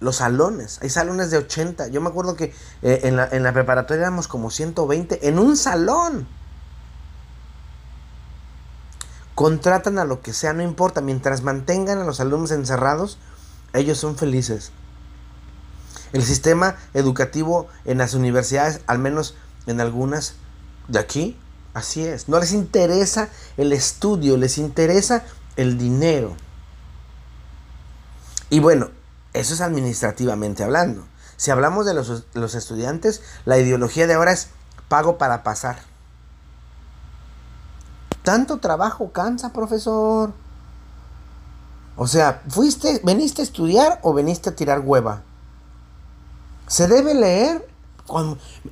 los 0.00 0.16
salones. 0.16 0.78
Hay 0.82 0.88
salones 0.88 1.30
de 1.30 1.36
80. 1.36 1.88
Yo 1.88 2.00
me 2.00 2.08
acuerdo 2.08 2.34
que 2.34 2.54
eh, 2.82 3.00
en, 3.04 3.16
la, 3.16 3.28
en 3.28 3.42
la 3.42 3.52
preparatoria 3.52 4.02
éramos 4.02 4.26
como 4.26 4.50
120 4.50 5.28
en 5.28 5.38
un 5.38 5.56
salón. 5.56 6.26
Contratan 9.36 9.98
a 9.98 10.06
lo 10.06 10.22
que 10.22 10.32
sea, 10.32 10.54
no 10.54 10.62
importa. 10.62 11.02
Mientras 11.02 11.42
mantengan 11.42 11.98
a 11.98 12.04
los 12.04 12.20
alumnos 12.20 12.52
encerrados, 12.52 13.18
ellos 13.74 13.98
son 13.98 14.16
felices. 14.16 14.72
El 16.14 16.22
sistema 16.22 16.76
educativo 16.94 17.68
en 17.84 17.98
las 17.98 18.14
universidades, 18.14 18.80
al 18.86 18.98
menos 18.98 19.34
en 19.66 19.82
algunas 19.82 20.36
de 20.88 21.00
aquí, 21.00 21.38
así 21.74 22.02
es. 22.06 22.30
No 22.30 22.40
les 22.40 22.52
interesa 22.52 23.28
el 23.58 23.74
estudio, 23.74 24.38
les 24.38 24.56
interesa 24.56 25.22
el 25.56 25.76
dinero. 25.76 26.34
Y 28.48 28.60
bueno, 28.60 28.88
eso 29.34 29.52
es 29.52 29.60
administrativamente 29.60 30.64
hablando. 30.64 31.06
Si 31.36 31.50
hablamos 31.50 31.84
de 31.84 31.92
los, 31.92 32.24
los 32.32 32.54
estudiantes, 32.54 33.20
la 33.44 33.58
ideología 33.58 34.06
de 34.06 34.14
ahora 34.14 34.32
es 34.32 34.48
pago 34.88 35.18
para 35.18 35.42
pasar. 35.42 35.76
Tanto 38.26 38.56
trabajo 38.56 39.12
cansa, 39.12 39.52
profesor. 39.52 40.34
O 41.94 42.08
sea, 42.08 42.42
¿fuiste, 42.48 43.00
veniste 43.04 43.40
a 43.40 43.44
estudiar 43.44 44.00
o 44.02 44.12
veniste 44.14 44.50
a 44.50 44.56
tirar 44.56 44.80
hueva? 44.80 45.22
Se 46.66 46.88
debe 46.88 47.14
leer. 47.14 47.64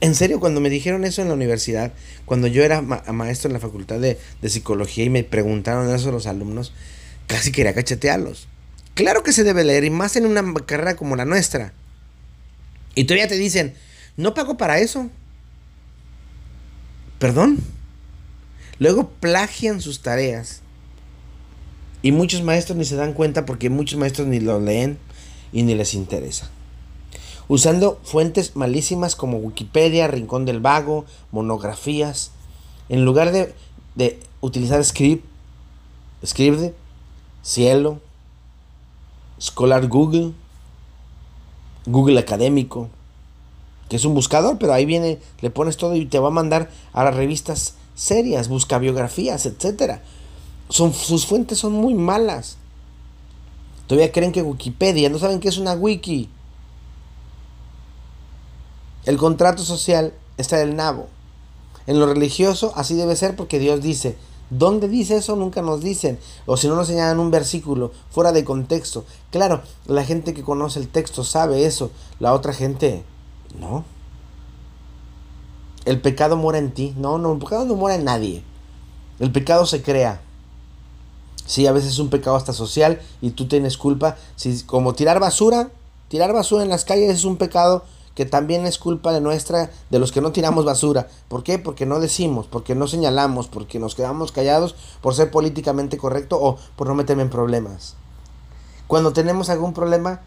en 0.01 0.14
serio, 0.17 0.40
cuando 0.40 0.61
me 0.61 0.71
dijeron 0.71 1.05
eso 1.05 1.23
en 1.23 1.29
la 1.29 1.35
universidad, 1.35 1.93
cuando 2.25 2.49
yo 2.49 2.64
era 2.64 2.83
maestro 2.83 3.49
en 3.49 3.53
la 3.53 3.61
facultad 3.61 4.01
de, 4.01 4.19
de, 4.43 4.49
psicología 4.49 5.05
y 5.05 5.11
me 5.11 5.23
preguntaron 5.23 5.88
eso 5.95 6.11
los 6.11 6.27
alumnos, 6.27 6.73
casi 7.29 7.53
quería 7.53 7.75
cachetearlos. 7.75 8.49
Claro 8.95 9.23
que 9.23 9.33
se 9.33 9.45
debe 9.45 9.62
leer, 9.62 9.85
y 9.85 9.90
más 9.90 10.17
en 10.17 10.27
una 10.27 10.43
carrera 10.67 10.97
como 10.97 11.14
la 11.14 11.27
nuestra. 11.27 11.73
Y 12.97 13.05
todavía 13.05 13.29
te 13.29 13.37
dicen, 13.37 13.75
no 14.17 14.35
pago 14.35 14.57
para 14.57 14.81
eso. 14.81 15.11
Perdón. 17.21 17.84
Luego 18.79 19.09
plagian 19.09 19.81
sus 19.81 20.01
tareas. 20.01 20.63
Y 22.03 22.13
muchos 22.13 22.43
maestros 22.43 22.77
ni 22.77 22.85
se 22.85 22.97
dan 22.97 23.15
cuenta 23.15 23.47
porque 23.47 23.71
muchos 23.71 23.99
maestros 23.99 24.27
ni 24.29 24.41
lo 24.41 24.61
leen 24.61 24.99
y 25.53 25.63
ni 25.63 25.75
les 25.75 25.95
interesa. 25.95 26.51
Usando 27.49 28.01
fuentes 28.05 28.57
malísimas 28.57 29.17
como 29.17 29.39
Wikipedia, 29.39 30.09
Rincón 30.09 30.45
del 30.45 30.61
Vago, 30.61 31.05
monografías. 31.31 32.31
En 32.89 33.05
lugar 33.05 33.33
de, 33.33 33.55
de 33.95 34.19
utilizar 34.41 34.85
Script, 34.85 35.25
Script, 36.25 36.75
Cielo, 37.43 38.01
Scholar 39.41 39.89
Google, 39.89 40.33
Google 41.87 42.19
Académico, 42.19 42.89
que 43.89 43.97
es 43.97 44.05
un 44.05 44.15
buscador, 44.15 44.59
pero 44.59 44.73
ahí 44.73 44.87
viene, 44.87 45.19
le 45.41 45.51
pones 45.51 45.77
todo 45.77 45.95
y 45.97 46.07
te 46.07 46.19
va 46.19 46.29
a 46.29 46.33
mandar 46.33 46.71
a 46.93 47.05
las 47.05 47.15
revistas 47.15 47.75
serias, 47.95 48.49
busca 48.49 48.79
biografías, 48.79 49.47
etc. 49.47 50.01
Son, 50.69 50.93
sus 50.93 51.27
fuentes 51.27 51.59
son 51.59 51.73
muy 51.73 51.95
malas. 51.95 52.57
Todavía 53.87 54.13
creen 54.13 54.33
que 54.33 54.43
Wikipedia, 54.43 55.11
no 55.11 55.19
saben 55.19 55.41
qué 55.41 55.49
es 55.49 55.59
una 55.59 55.75
wiki. 55.75 56.29
El 59.05 59.17
contrato 59.19 59.63
social 59.63 60.15
está 60.39 60.57
del 60.57 60.77
nabo. 60.77 61.09
En 61.87 62.01
lo 62.01 62.07
religioso 62.07 62.73
así 62.77 62.95
debe 62.95 63.15
ser 63.17 63.37
porque 63.37 63.59
Dios 63.59 63.83
dice, 63.83 64.17
¿Dónde 64.51 64.89
dice 64.89 65.17
eso? 65.17 65.37
Nunca 65.37 65.63
nos 65.63 65.81
dicen. 65.81 66.19
O 66.47 66.57
si 66.57 66.69
no 66.69 66.77
nos 66.77 66.87
señalan 66.87 67.19
un 67.19 67.31
versículo 67.31 67.93
fuera 68.11 68.31
de 68.33 68.45
contexto. 68.45 69.05
Claro, 69.31 69.63
la 69.87 70.05
gente 70.05 70.35
que 70.35 70.43
conoce 70.43 70.79
el 70.79 70.89
texto 70.89 71.25
sabe 71.25 71.65
eso. 71.65 71.91
La 72.21 72.33
otra 72.35 72.53
gente, 72.53 73.05
no. 73.59 73.85
El 75.85 76.01
pecado 76.01 76.37
mora 76.37 76.59
en 76.59 76.73
ti. 76.73 76.94
No, 76.97 77.18
no, 77.18 77.33
el 77.33 77.38
pecado 77.38 77.64
no 77.64 77.75
mora 77.75 77.94
en 77.94 78.05
nadie. 78.05 78.42
El 79.18 79.33
pecado 79.33 79.66
se 79.66 79.83
crea. 79.83 80.20
Sí, 81.47 81.66
a 81.66 81.73
veces 81.73 81.92
es 81.92 81.99
un 81.99 82.09
pecado 82.09 82.37
hasta 82.37 82.53
social 82.53 83.01
y 83.20 83.31
tú 83.31 83.47
tienes 83.47 83.77
culpa. 83.77 84.16
Si, 84.37 84.62
como 84.62 84.94
tirar 84.94 85.20
basura, 85.20 85.70
tirar 86.09 86.33
basura 86.33 86.62
en 86.62 86.70
las 86.70 86.85
calles 86.85 87.11
es 87.11 87.25
un 87.25 87.37
pecado 87.37 87.85
que 88.14 88.25
también 88.25 88.64
es 88.64 88.79
culpa 88.79 89.12
de 89.12 89.20
nuestra, 89.20 89.70
de 89.90 89.99
los 89.99 90.12
que 90.12 90.20
no 90.20 90.33
tiramos 90.33 90.64
basura. 90.64 91.09
¿Por 91.29 91.42
qué? 91.42 91.59
Porque 91.59 91.85
no 91.85 92.01
decimos, 92.01 92.47
porque 92.47 92.75
no 92.75 92.87
señalamos, 92.87 93.49
porque 93.49 93.79
nos 93.79 93.94
quedamos 93.94 94.33
callados 94.33 94.77
por 95.03 95.14
ser 95.14 95.31
políticamente 95.31 95.99
correcto 95.99 96.38
o 96.40 96.57
por 96.77 96.87
no 96.87 96.94
meterme 96.94 97.23
en 97.23 97.31
problemas. 97.31 97.97
Cuando 98.87 99.12
tenemos 99.12 99.51
algún 99.51 99.75
problema, 99.75 100.20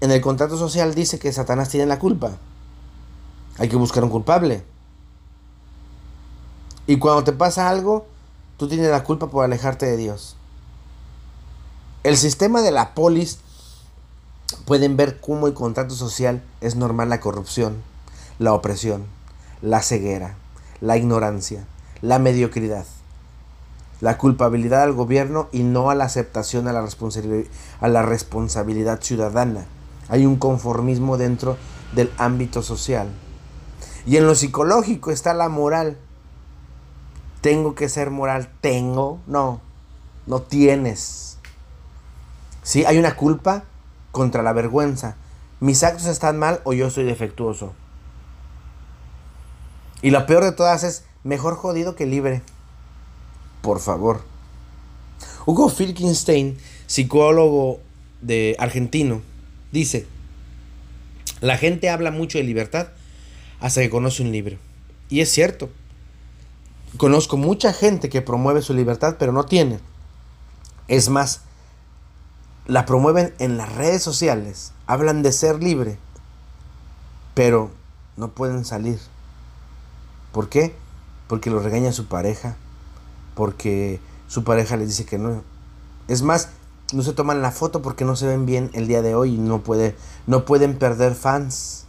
en 0.00 0.10
el 0.12 0.20
contrato 0.20 0.56
social 0.56 0.94
dice 0.94 1.18
que 1.18 1.32
Satanás 1.32 1.70
tiene 1.70 1.86
la 1.86 1.98
culpa. 1.98 2.38
Hay 3.58 3.68
que 3.68 3.76
buscar 3.76 4.04
un 4.04 4.10
culpable. 4.10 4.64
Y 6.86 6.98
cuando 6.98 7.24
te 7.24 7.32
pasa 7.32 7.68
algo, 7.68 8.06
tú 8.56 8.68
tienes 8.68 8.90
la 8.90 9.04
culpa 9.04 9.28
por 9.28 9.44
alejarte 9.44 9.86
de 9.86 9.96
Dios. 9.96 10.36
El 12.02 12.16
sistema 12.16 12.60
de 12.60 12.70
la 12.70 12.94
polis 12.94 13.38
pueden 14.66 14.96
ver 14.96 15.20
cómo 15.20 15.46
el 15.46 15.54
contrato 15.54 15.94
social 15.94 16.42
es 16.60 16.76
normal 16.76 17.08
la 17.08 17.20
corrupción, 17.20 17.82
la 18.38 18.52
opresión, 18.52 19.04
la 19.62 19.80
ceguera, 19.80 20.36
la 20.80 20.96
ignorancia, 20.98 21.66
la 22.02 22.18
mediocridad, 22.18 22.84
la 24.00 24.18
culpabilidad 24.18 24.82
al 24.82 24.92
gobierno 24.92 25.48
y 25.52 25.62
no 25.62 25.88
a 25.88 25.94
la 25.94 26.04
aceptación 26.04 26.68
a 26.68 26.72
la, 26.72 26.86
a 27.80 27.88
la 27.88 28.02
responsabilidad 28.02 29.00
ciudadana. 29.00 29.64
Hay 30.08 30.26
un 30.26 30.36
conformismo 30.36 31.16
dentro 31.16 31.56
del 31.94 32.12
ámbito 32.18 32.62
social. 32.62 33.08
Y 34.06 34.18
en 34.18 34.26
lo 34.26 34.34
psicológico 34.34 35.10
está 35.10 35.32
la 35.32 35.48
moral. 35.48 35.96
Tengo 37.44 37.74
que 37.74 37.90
ser 37.90 38.10
moral. 38.10 38.48
Tengo. 38.62 39.20
No. 39.26 39.60
No 40.26 40.40
tienes. 40.40 41.36
Sí, 42.62 42.86
hay 42.86 42.96
una 42.96 43.16
culpa 43.16 43.64
contra 44.12 44.42
la 44.42 44.54
vergüenza. 44.54 45.16
Mis 45.60 45.84
actos 45.84 46.06
están 46.06 46.38
mal 46.38 46.62
o 46.64 46.72
yo 46.72 46.88
soy 46.88 47.04
defectuoso. 47.04 47.74
Y 50.00 50.08
lo 50.08 50.24
peor 50.24 50.42
de 50.42 50.52
todas 50.52 50.84
es 50.84 51.04
mejor 51.22 51.56
jodido 51.56 51.94
que 51.94 52.06
libre. 52.06 52.40
Por 53.60 53.78
favor. 53.78 54.22
Hugo 55.44 55.68
Filkenstein, 55.68 56.56
psicólogo 56.86 57.80
de 58.22 58.56
argentino, 58.58 59.20
dice, 59.70 60.06
la 61.42 61.58
gente 61.58 61.90
habla 61.90 62.10
mucho 62.10 62.38
de 62.38 62.44
libertad 62.44 62.88
hasta 63.60 63.82
que 63.82 63.90
conoce 63.90 64.22
un 64.22 64.32
libro. 64.32 64.56
Y 65.10 65.20
es 65.20 65.28
cierto. 65.30 65.68
Conozco 66.96 67.36
mucha 67.36 67.72
gente 67.72 68.08
que 68.08 68.22
promueve 68.22 68.62
su 68.62 68.72
libertad 68.72 69.16
pero 69.18 69.32
no 69.32 69.44
tiene. 69.44 69.80
Es 70.86 71.08
más, 71.08 71.40
la 72.66 72.86
promueven 72.86 73.34
en 73.38 73.56
las 73.56 73.72
redes 73.74 74.02
sociales, 74.02 74.72
hablan 74.86 75.22
de 75.22 75.32
ser 75.32 75.62
libre, 75.62 75.98
pero 77.34 77.70
no 78.16 78.28
pueden 78.28 78.64
salir. 78.64 79.00
¿Por 80.32 80.48
qué? 80.48 80.74
Porque 81.26 81.50
lo 81.50 81.60
regaña 81.60 81.92
su 81.92 82.06
pareja, 82.06 82.56
porque 83.34 84.00
su 84.28 84.44
pareja 84.44 84.76
les 84.76 84.88
dice 84.88 85.04
que 85.04 85.18
no. 85.18 85.42
Es 86.06 86.22
más, 86.22 86.50
no 86.92 87.02
se 87.02 87.12
toman 87.12 87.42
la 87.42 87.50
foto 87.50 87.82
porque 87.82 88.04
no 88.04 88.14
se 88.14 88.26
ven 88.26 88.46
bien 88.46 88.70
el 88.74 88.86
día 88.86 89.02
de 89.02 89.14
hoy 89.14 89.34
y 89.34 89.38
no, 89.38 89.62
no 90.26 90.44
pueden 90.44 90.78
perder 90.78 91.14
fans. 91.14 91.86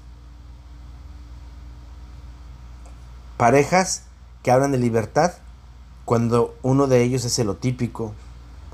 Parejas 3.37 4.03
que 4.45 4.51
hablan 4.51 4.73
de 4.73 4.77
libertad 4.77 5.31
cuando 6.05 6.55
uno 6.61 6.85
de 6.85 7.01
ellos 7.01 7.25
es 7.25 7.43
lo 7.43 7.55
típico 7.55 8.13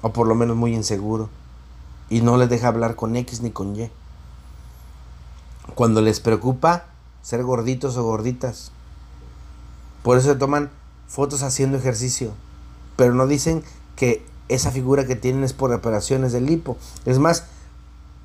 o 0.01 0.12
por 0.12 0.27
lo 0.27 0.36
menos 0.36 0.57
muy 0.57 0.75
inseguro 0.75 1.29
y 2.10 2.19
no 2.19 2.36
les 2.36 2.49
deja 2.49 2.67
hablar 2.67 2.97
con 2.97 3.15
X 3.15 3.39
ni 3.39 3.51
con 3.51 3.73
Y. 3.73 3.89
Cuando 5.73 6.01
les 6.01 6.19
preocupa 6.19 6.88
ser 7.21 7.43
gorditos 7.43 7.95
o 7.95 8.03
gorditas. 8.03 8.73
Por 10.03 10.17
eso 10.17 10.38
toman 10.38 10.71
fotos 11.07 11.41
haciendo 11.41 11.77
ejercicio. 11.77 12.34
Pero 12.97 13.13
no 13.13 13.25
dicen 13.25 13.63
que 13.95 14.25
esa 14.49 14.71
figura 14.71 15.07
que 15.07 15.15
tienen 15.15 15.45
es 15.45 15.53
por 15.53 15.71
operaciones 15.71 16.34
de 16.34 16.41
lipo. 16.41 16.75
Es 17.05 17.17
más, 17.17 17.45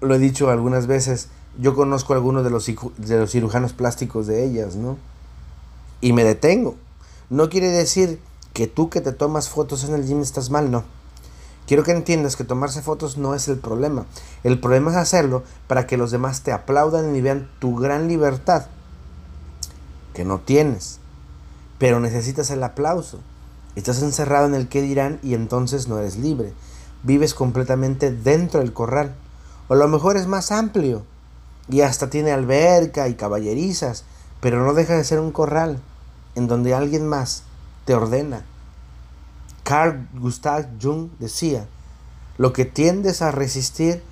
lo 0.00 0.16
he 0.16 0.18
dicho 0.18 0.50
algunas 0.50 0.88
veces, 0.88 1.28
yo 1.60 1.76
conozco 1.76 2.12
a 2.12 2.16
algunos 2.16 2.42
de 2.42 2.50
los, 2.50 2.66
de 2.66 3.18
los 3.20 3.30
cirujanos 3.30 3.72
plásticos 3.72 4.26
de 4.26 4.44
ellas, 4.44 4.74
¿no? 4.74 4.98
Y 6.00 6.12
me 6.12 6.24
detengo. 6.24 6.74
No 7.28 7.48
quiere 7.48 7.68
decir 7.68 8.20
que 8.52 8.68
tú 8.68 8.88
que 8.88 9.00
te 9.00 9.10
tomas 9.10 9.48
fotos 9.48 9.82
en 9.82 9.94
el 9.94 10.06
gym 10.06 10.22
estás 10.22 10.50
mal, 10.50 10.70
no. 10.70 10.84
Quiero 11.66 11.82
que 11.82 11.90
entiendas 11.90 12.36
que 12.36 12.44
tomarse 12.44 12.82
fotos 12.82 13.18
no 13.18 13.34
es 13.34 13.48
el 13.48 13.58
problema. 13.58 14.06
El 14.44 14.60
problema 14.60 14.92
es 14.92 14.96
hacerlo 14.96 15.42
para 15.66 15.88
que 15.88 15.96
los 15.96 16.12
demás 16.12 16.42
te 16.42 16.52
aplaudan 16.52 17.16
y 17.16 17.20
vean 17.20 17.50
tu 17.58 17.74
gran 17.74 18.06
libertad, 18.06 18.66
que 20.14 20.24
no 20.24 20.38
tienes. 20.38 21.00
Pero 21.78 21.98
necesitas 21.98 22.50
el 22.50 22.62
aplauso. 22.62 23.18
Estás 23.74 24.00
encerrado 24.02 24.46
en 24.46 24.54
el 24.54 24.68
que 24.68 24.80
dirán 24.80 25.18
y 25.24 25.34
entonces 25.34 25.88
no 25.88 25.98
eres 25.98 26.16
libre. 26.16 26.52
vives 27.02 27.34
completamente 27.34 28.12
dentro 28.12 28.60
del 28.60 28.72
corral. 28.72 29.16
O 29.66 29.74
a 29.74 29.76
lo 29.76 29.88
mejor 29.88 30.16
es 30.16 30.28
más 30.28 30.52
amplio 30.52 31.04
y 31.68 31.80
hasta 31.80 32.08
tiene 32.08 32.30
alberca 32.30 33.08
y 33.08 33.14
caballerizas, 33.14 34.04
pero 34.40 34.64
no 34.64 34.74
deja 34.74 34.94
de 34.94 35.02
ser 35.02 35.18
un 35.18 35.32
corral 35.32 35.80
en 36.36 36.46
donde 36.46 36.74
alguien 36.74 37.08
más 37.08 37.42
te 37.84 37.94
ordena. 37.94 38.44
Carl 39.64 40.06
Gustav 40.14 40.68
Jung 40.80 41.08
decía, 41.18 41.66
lo 42.38 42.52
que 42.52 42.64
tiendes 42.64 43.22
a 43.22 43.32
resistir 43.32 44.02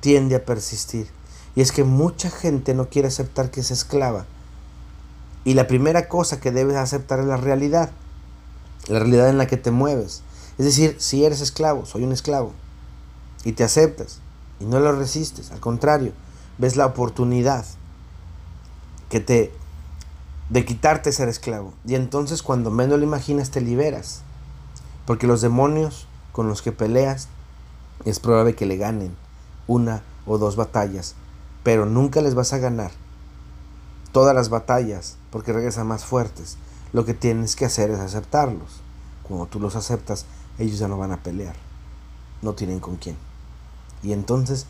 tiende 0.00 0.34
a 0.34 0.44
persistir. 0.44 1.08
Y 1.54 1.60
es 1.60 1.70
que 1.70 1.84
mucha 1.84 2.30
gente 2.30 2.74
no 2.74 2.88
quiere 2.88 3.08
aceptar 3.08 3.50
que 3.50 3.60
es 3.60 3.70
esclava. 3.70 4.26
Y 5.44 5.54
la 5.54 5.66
primera 5.66 6.08
cosa 6.08 6.40
que 6.40 6.50
debes 6.50 6.76
aceptar 6.76 7.20
es 7.20 7.26
la 7.26 7.36
realidad. 7.36 7.90
La 8.88 8.98
realidad 8.98 9.28
en 9.28 9.38
la 9.38 9.46
que 9.46 9.56
te 9.56 9.70
mueves. 9.70 10.22
Es 10.58 10.64
decir, 10.64 10.96
si 10.98 11.24
eres 11.24 11.40
esclavo, 11.40 11.86
soy 11.86 12.02
un 12.02 12.12
esclavo. 12.12 12.52
Y 13.44 13.52
te 13.52 13.62
aceptas. 13.62 14.20
Y 14.58 14.64
no 14.64 14.80
lo 14.80 14.92
resistes. 14.92 15.52
Al 15.52 15.60
contrario, 15.60 16.12
ves 16.58 16.76
la 16.76 16.86
oportunidad 16.86 17.64
que 19.08 19.20
te 19.20 19.52
de 20.50 20.64
quitarte 20.64 21.12
ser 21.12 21.28
esclavo. 21.28 21.72
Y 21.86 21.94
entonces 21.94 22.42
cuando 22.42 22.70
menos 22.70 22.98
lo 22.98 23.04
imaginas 23.04 23.50
te 23.50 23.60
liberas. 23.60 24.22
Porque 25.06 25.26
los 25.26 25.40
demonios 25.40 26.06
con 26.32 26.48
los 26.48 26.62
que 26.62 26.72
peleas 26.72 27.28
es 28.04 28.20
probable 28.20 28.54
que 28.54 28.66
le 28.66 28.76
ganen 28.76 29.14
una 29.66 30.02
o 30.26 30.38
dos 30.38 30.56
batallas, 30.56 31.14
pero 31.62 31.86
nunca 31.86 32.20
les 32.20 32.34
vas 32.34 32.52
a 32.52 32.58
ganar 32.58 32.90
todas 34.12 34.34
las 34.34 34.48
batallas 34.48 35.16
porque 35.30 35.52
regresan 35.52 35.86
más 35.86 36.04
fuertes. 36.04 36.56
Lo 36.92 37.04
que 37.04 37.14
tienes 37.14 37.56
que 37.56 37.64
hacer 37.64 37.90
es 37.90 37.98
aceptarlos. 37.98 38.80
Cuando 39.24 39.46
tú 39.46 39.58
los 39.58 39.74
aceptas, 39.74 40.26
ellos 40.58 40.78
ya 40.78 40.86
no 40.86 40.96
van 40.96 41.10
a 41.10 41.22
pelear. 41.22 41.56
No 42.40 42.52
tienen 42.52 42.78
con 42.78 42.96
quién. 42.96 43.16
Y 44.02 44.12
entonces, 44.12 44.66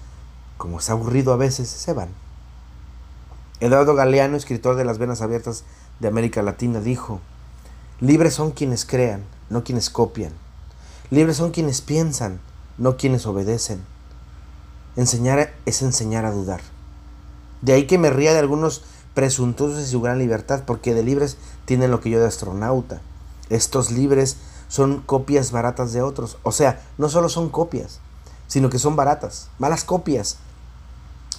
como 0.56 0.78
es 0.78 0.88
aburrido 0.88 1.32
a 1.32 1.36
veces, 1.36 1.68
se 1.68 1.92
van. 1.92 2.08
Eduardo 3.60 3.94
Galeano, 3.94 4.36
escritor 4.36 4.76
de 4.76 4.84
Las 4.84 4.98
Venas 4.98 5.22
Abiertas 5.22 5.64
de 6.00 6.08
América 6.08 6.42
Latina, 6.42 6.80
dijo, 6.80 7.20
libres 8.00 8.34
son 8.34 8.50
quienes 8.50 8.84
crean, 8.84 9.22
no 9.48 9.62
quienes 9.64 9.90
copian. 9.90 10.32
Libres 11.10 11.36
son 11.36 11.50
quienes 11.50 11.80
piensan, 11.80 12.40
no 12.78 12.96
quienes 12.96 13.26
obedecen. 13.26 13.82
Enseñar 14.96 15.52
es 15.66 15.82
enseñar 15.82 16.24
a 16.24 16.32
dudar. 16.32 16.60
De 17.62 17.72
ahí 17.72 17.86
que 17.86 17.98
me 17.98 18.10
ría 18.10 18.32
de 18.32 18.40
algunos 18.40 18.82
presuntuosos 19.14 19.78
de 19.78 19.86
su 19.86 20.00
gran 20.00 20.18
libertad, 20.18 20.64
porque 20.66 20.92
de 20.92 21.04
libres 21.04 21.36
tienen 21.64 21.90
lo 21.90 22.00
que 22.00 22.10
yo 22.10 22.20
de 22.20 22.26
astronauta. 22.26 23.00
Estos 23.48 23.90
libres 23.90 24.36
son 24.68 25.00
copias 25.00 25.52
baratas 25.52 25.92
de 25.92 26.02
otros. 26.02 26.38
O 26.42 26.52
sea, 26.52 26.82
no 26.98 27.08
solo 27.08 27.28
son 27.28 27.48
copias, 27.48 28.00
sino 28.48 28.70
que 28.70 28.78
son 28.78 28.96
baratas. 28.96 29.48
Malas 29.58 29.84
copias. 29.84 30.38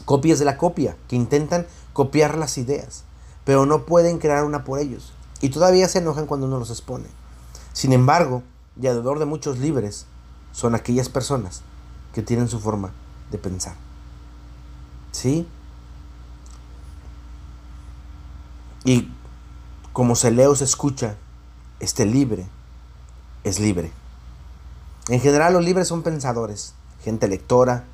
Copias 0.06 0.40
de 0.40 0.46
la 0.46 0.58
copia, 0.58 0.96
que 1.08 1.16
intentan 1.16 1.66
copiar 1.96 2.38
las 2.38 2.58
ideas, 2.58 3.06
pero 3.46 3.66
no 3.66 3.86
pueden 3.86 4.20
crear 4.20 4.44
una 4.44 4.66
por 4.66 4.80
ellos. 4.80 5.14
Y 5.40 5.48
todavía 5.48 5.88
se 5.88 6.00
enojan 6.00 6.26
cuando 6.26 6.46
uno 6.46 6.60
los 6.60 6.70
expone. 6.70 7.06
Sin 7.72 7.94
embargo, 7.94 8.44
y 8.80 8.88
alrededor 8.88 9.18
de 9.18 9.26
muchos 9.26 9.60
libres, 9.60 10.06
son 10.52 10.76
aquellas 10.76 11.08
personas 11.08 11.62
que 12.14 12.22
tienen 12.22 12.50
su 12.50 12.60
forma 12.60 12.92
de 13.32 13.38
pensar. 13.38 13.76
¿Sí? 15.14 15.48
Y 18.84 19.10
como 19.94 20.18
se 20.18 20.32
lee 20.32 20.48
o 20.48 20.56
se 20.56 20.66
escucha, 20.66 21.16
este 21.80 22.06
libre 22.06 22.46
es 23.46 23.62
libre. 23.62 23.94
En 25.08 25.22
general 25.22 25.54
los 25.54 25.64
libres 25.64 25.88
son 25.88 26.04
pensadores, 26.04 26.74
gente 27.06 27.30
lectora, 27.30 27.86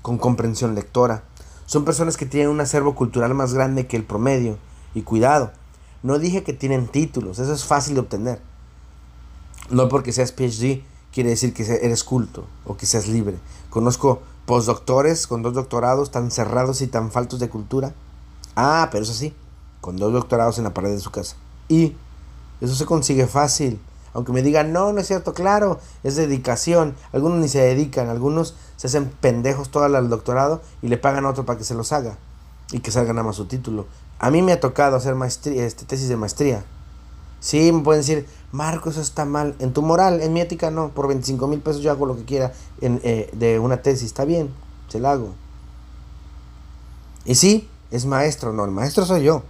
con 0.00 0.16
comprensión 0.16 0.76
lectora. 0.76 1.24
Son 1.68 1.84
personas 1.84 2.16
que 2.16 2.24
tienen 2.24 2.48
un 2.48 2.62
acervo 2.62 2.94
cultural 2.94 3.34
más 3.34 3.52
grande 3.52 3.86
que 3.86 3.98
el 3.98 4.02
promedio. 4.02 4.56
Y 4.94 5.02
cuidado, 5.02 5.52
no 6.02 6.18
dije 6.18 6.42
que 6.42 6.54
tienen 6.54 6.88
títulos, 6.88 7.38
eso 7.38 7.52
es 7.52 7.66
fácil 7.66 7.92
de 7.92 8.00
obtener. 8.00 8.40
No 9.68 9.90
porque 9.90 10.12
seas 10.12 10.32
PhD 10.32 10.82
quiere 11.12 11.28
decir 11.28 11.52
que 11.52 11.64
eres 11.64 12.04
culto 12.04 12.46
o 12.64 12.78
que 12.78 12.86
seas 12.86 13.06
libre. 13.06 13.36
Conozco 13.68 14.22
postdoctores 14.46 15.26
con 15.26 15.42
dos 15.42 15.52
doctorados 15.52 16.10
tan 16.10 16.30
cerrados 16.30 16.80
y 16.80 16.86
tan 16.86 17.10
faltos 17.10 17.38
de 17.38 17.50
cultura. 17.50 17.92
Ah, 18.56 18.88
pero 18.90 19.04
eso 19.04 19.12
sí, 19.12 19.34
con 19.82 19.98
dos 19.98 20.14
doctorados 20.14 20.56
en 20.56 20.64
la 20.64 20.72
pared 20.72 20.92
de 20.92 21.00
su 21.00 21.10
casa. 21.10 21.36
Y 21.68 21.94
eso 22.62 22.74
se 22.76 22.86
consigue 22.86 23.26
fácil. 23.26 23.78
Aunque 24.14 24.32
me 24.32 24.42
digan, 24.42 24.72
no, 24.72 24.92
no 24.92 25.00
es 25.00 25.06
cierto, 25.06 25.34
claro, 25.34 25.80
es 26.02 26.16
dedicación. 26.16 26.94
Algunos 27.12 27.38
ni 27.38 27.48
se 27.48 27.60
dedican, 27.60 28.08
algunos 28.08 28.54
se 28.76 28.86
hacen 28.86 29.10
pendejos 29.20 29.70
todo 29.70 29.86
el 29.86 30.08
doctorado 30.08 30.62
y 30.82 30.88
le 30.88 30.98
pagan 30.98 31.24
a 31.24 31.30
otro 31.30 31.44
para 31.44 31.58
que 31.58 31.64
se 31.64 31.74
los 31.74 31.92
haga 31.92 32.16
y 32.72 32.80
que 32.80 32.90
salga 32.90 33.12
nada 33.12 33.24
más 33.24 33.36
su 33.36 33.46
título. 33.46 33.86
A 34.18 34.30
mí 34.30 34.42
me 34.42 34.52
ha 34.52 34.60
tocado 34.60 34.96
hacer 34.96 35.14
maestría, 35.14 35.64
este, 35.64 35.84
tesis 35.84 36.08
de 36.08 36.16
maestría. 36.16 36.64
Sí, 37.40 37.70
me 37.70 37.82
pueden 37.82 38.00
decir, 38.00 38.26
Marco, 38.50 38.90
eso 38.90 39.00
está 39.00 39.24
mal. 39.24 39.54
En 39.60 39.72
tu 39.72 39.82
moral, 39.82 40.20
en 40.20 40.32
mi 40.32 40.40
ética 40.40 40.70
no. 40.70 40.88
Por 40.88 41.06
25 41.06 41.46
mil 41.46 41.60
pesos 41.60 41.82
yo 41.82 41.90
hago 41.90 42.04
lo 42.04 42.16
que 42.16 42.24
quiera 42.24 42.52
en, 42.80 43.00
eh, 43.04 43.30
de 43.32 43.58
una 43.58 43.82
tesis. 43.82 44.06
Está 44.06 44.24
bien, 44.24 44.50
se 44.88 44.98
la 44.98 45.12
hago. 45.12 45.34
Y 47.24 47.36
sí, 47.36 47.68
es 47.90 48.06
maestro. 48.06 48.52
No, 48.52 48.64
el 48.64 48.70
maestro 48.72 49.06
soy 49.06 49.22
yo. 49.22 49.42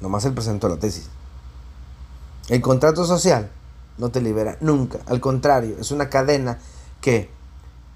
Nomás 0.00 0.24
él 0.26 0.34
presentó 0.34 0.68
la 0.68 0.76
tesis. 0.76 1.08
El 2.48 2.60
contrato 2.60 3.06
social 3.06 3.50
no 3.96 4.10
te 4.10 4.20
libera 4.20 4.56
nunca. 4.60 4.98
Al 5.06 5.20
contrario, 5.20 5.76
es 5.80 5.90
una 5.90 6.10
cadena 6.10 6.58
que, 7.00 7.30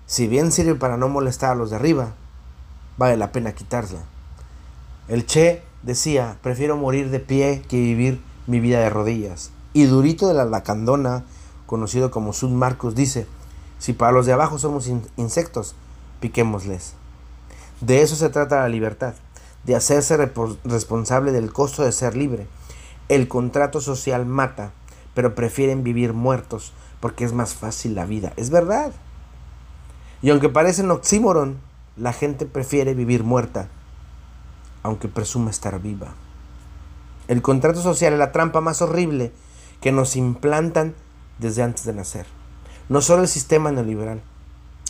si 0.06 0.26
bien 0.26 0.52
sirve 0.52 0.74
para 0.74 0.96
no 0.96 1.08
molestar 1.08 1.50
a 1.50 1.54
los 1.54 1.70
de 1.70 1.76
arriba, 1.76 2.14
vale 2.96 3.16
la 3.16 3.30
pena 3.32 3.52
quitarla. 3.52 4.00
El 5.08 5.26
Che 5.26 5.62
decía, 5.82 6.38
prefiero 6.42 6.76
morir 6.76 7.10
de 7.10 7.20
pie 7.20 7.62
que 7.68 7.76
vivir 7.76 8.22
mi 8.46 8.60
vida 8.60 8.80
de 8.80 8.90
rodillas. 8.90 9.50
Y 9.74 9.84
Durito 9.84 10.28
de 10.28 10.34
la 10.34 10.44
Lacandona, 10.44 11.24
conocido 11.66 12.10
como 12.10 12.32
Sud 12.32 12.50
Marcos, 12.50 12.94
dice, 12.94 13.26
si 13.78 13.92
para 13.92 14.12
los 14.12 14.26
de 14.26 14.32
abajo 14.32 14.58
somos 14.58 14.90
insectos, 15.16 15.74
piquémosles. 16.20 16.94
De 17.80 18.02
eso 18.02 18.16
se 18.16 18.28
trata 18.30 18.62
la 18.62 18.68
libertad, 18.68 19.14
de 19.64 19.76
hacerse 19.76 20.16
responsable 20.64 21.32
del 21.32 21.52
costo 21.52 21.84
de 21.84 21.92
ser 21.92 22.16
libre. 22.16 22.46
El 23.08 23.28
contrato 23.28 23.80
social 23.80 24.26
mata, 24.26 24.72
pero 25.14 25.34
prefieren 25.34 25.82
vivir 25.82 26.12
muertos 26.12 26.72
porque 27.00 27.24
es 27.24 27.32
más 27.32 27.54
fácil 27.54 27.94
la 27.94 28.06
vida. 28.06 28.32
Es 28.36 28.50
verdad. 28.50 28.92
Y 30.22 30.30
aunque 30.30 30.48
parece 30.48 30.82
un 30.82 30.90
oxímoron, 30.90 31.58
la 31.96 32.12
gente 32.12 32.46
prefiere 32.46 32.94
vivir 32.94 33.24
muerta, 33.24 33.68
aunque 34.82 35.08
presuma 35.08 35.50
estar 35.50 35.80
viva. 35.80 36.14
El 37.28 37.42
contrato 37.42 37.82
social 37.82 38.12
es 38.14 38.18
la 38.18 38.32
trampa 38.32 38.60
más 38.60 38.82
horrible 38.82 39.32
que 39.80 39.92
nos 39.92 40.16
implantan 40.16 40.94
desde 41.38 41.62
antes 41.62 41.84
de 41.84 41.92
nacer. 41.92 42.26
No 42.88 43.00
solo 43.00 43.22
el 43.22 43.28
sistema 43.28 43.70
neoliberal, 43.70 44.22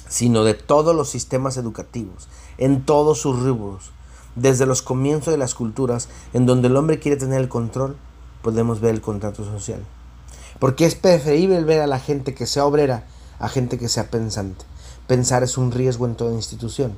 sino 0.09 0.45
de 0.45 0.55
todos 0.55 0.95
los 0.95 1.11
sistemas 1.11 1.57
educativos, 1.57 2.29
en 2.57 2.85
todos 2.85 3.21
sus 3.21 3.43
rubros. 3.43 3.91
Desde 4.37 4.67
los 4.67 4.83
comienzos 4.83 5.33
de 5.33 5.39
las 5.39 5.55
culturas, 5.55 6.09
en 6.33 6.47
donde 6.47 6.69
el 6.69 6.77
hombre 6.77 6.99
quiere 6.99 7.17
tener 7.17 7.41
el 7.41 7.49
control, 7.49 7.97
podemos 8.43 8.81
ver 8.81 8.95
el 8.95 9.01
contrato 9.01 9.45
social. 9.45 9.85
Porque 10.59 10.87
es 10.87 10.95
preferible 10.95 11.63
ver 11.65 11.81
a 11.81 11.87
la 11.87 11.99
gente 11.99 12.35
que 12.35 12.47
sea 12.47 12.65
obrera 12.65 13.05
a 13.39 13.49
gente 13.49 13.79
que 13.79 13.89
sea 13.89 14.11
pensante. 14.11 14.65
Pensar 15.07 15.43
es 15.43 15.59
un 15.59 15.73
riesgo 15.73 16.07
en 16.07 16.17
toda 16.17 16.35
institución, 16.35 16.93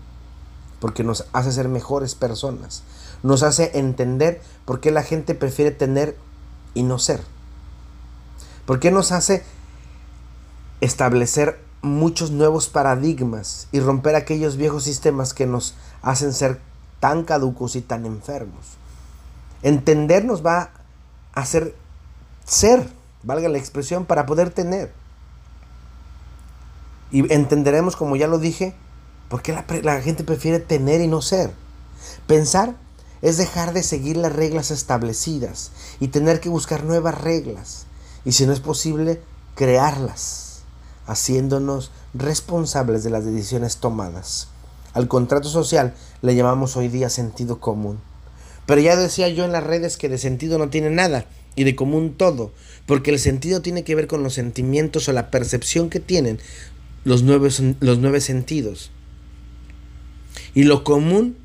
porque 0.80 1.04
nos 1.04 1.26
hace 1.32 1.52
ser 1.52 1.68
mejores 1.68 2.14
personas, 2.14 2.82
nos 3.22 3.42
hace 3.42 3.78
entender 3.78 4.40
por 4.64 4.80
qué 4.80 4.90
la 4.90 5.02
gente 5.02 5.34
prefiere 5.34 5.70
tener 5.70 6.16
y 6.74 6.82
no 6.82 6.98
ser. 6.98 7.20
¿Por 8.66 8.80
qué 8.80 8.90
nos 8.90 9.12
hace 9.12 9.44
establecer 10.80 11.60
muchos 11.82 12.30
nuevos 12.30 12.68
paradigmas 12.68 13.68
y 13.72 13.80
romper 13.80 14.14
aquellos 14.14 14.56
viejos 14.56 14.84
sistemas 14.84 15.34
que 15.34 15.46
nos 15.46 15.74
hacen 16.02 16.32
ser 16.32 16.60
tan 17.00 17.24
caducos 17.24 17.76
y 17.76 17.80
tan 17.80 18.06
enfermos? 18.06 18.76
Entender 19.62 20.24
nos 20.24 20.44
va 20.44 20.70
a 21.34 21.40
hacer 21.40 21.74
ser, 22.44 22.88
valga 23.22 23.48
la 23.48 23.58
expresión, 23.58 24.04
para 24.04 24.26
poder 24.26 24.50
tener. 24.50 24.92
Y 27.10 27.32
entenderemos, 27.32 27.96
como 27.96 28.16
ya 28.16 28.28
lo 28.28 28.38
dije, 28.38 28.74
por 29.28 29.42
qué 29.42 29.52
la, 29.52 29.64
la 29.82 30.00
gente 30.00 30.24
prefiere 30.24 30.60
tener 30.60 31.00
y 31.00 31.08
no 31.08 31.22
ser. 31.22 31.52
Pensar 32.26 32.76
es 33.22 33.36
dejar 33.36 33.72
de 33.72 33.82
seguir 33.82 34.16
las 34.16 34.32
reglas 34.32 34.70
establecidas 34.70 35.72
y 35.98 36.08
tener 36.08 36.40
que 36.40 36.48
buscar 36.48 36.84
nuevas 36.84 37.20
reglas 37.20 37.86
y 38.24 38.32
si 38.32 38.46
no 38.46 38.52
es 38.52 38.60
posible, 38.60 39.22
crearlas, 39.54 40.60
haciéndonos 41.06 41.90
responsables 42.14 43.02
de 43.02 43.10
las 43.10 43.24
decisiones 43.24 43.78
tomadas. 43.78 44.48
Al 44.92 45.08
contrato 45.08 45.48
social 45.48 45.94
le 46.22 46.34
llamamos 46.34 46.76
hoy 46.76 46.88
día 46.88 47.08
sentido 47.08 47.60
común. 47.60 48.00
Pero 48.66 48.80
ya 48.80 48.96
decía 48.96 49.28
yo 49.28 49.44
en 49.44 49.52
las 49.52 49.64
redes 49.64 49.96
que 49.96 50.08
de 50.08 50.18
sentido 50.18 50.58
no 50.58 50.68
tiene 50.68 50.90
nada 50.90 51.26
y 51.56 51.64
de 51.64 51.74
común 51.74 52.14
todo, 52.16 52.52
porque 52.86 53.10
el 53.10 53.18
sentido 53.18 53.62
tiene 53.62 53.84
que 53.84 53.94
ver 53.94 54.06
con 54.06 54.22
los 54.22 54.34
sentimientos 54.34 55.08
o 55.08 55.12
la 55.12 55.30
percepción 55.30 55.90
que 55.90 56.00
tienen 56.00 56.38
los 57.04 57.22
nueve, 57.22 57.50
los 57.80 58.24
sentidos. 58.24 58.90
Y 60.54 60.64
lo 60.64 60.84
común 60.84 61.36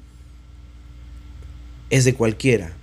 es 1.89 2.05
de 2.05 2.15
cualquiera. 2.15 2.73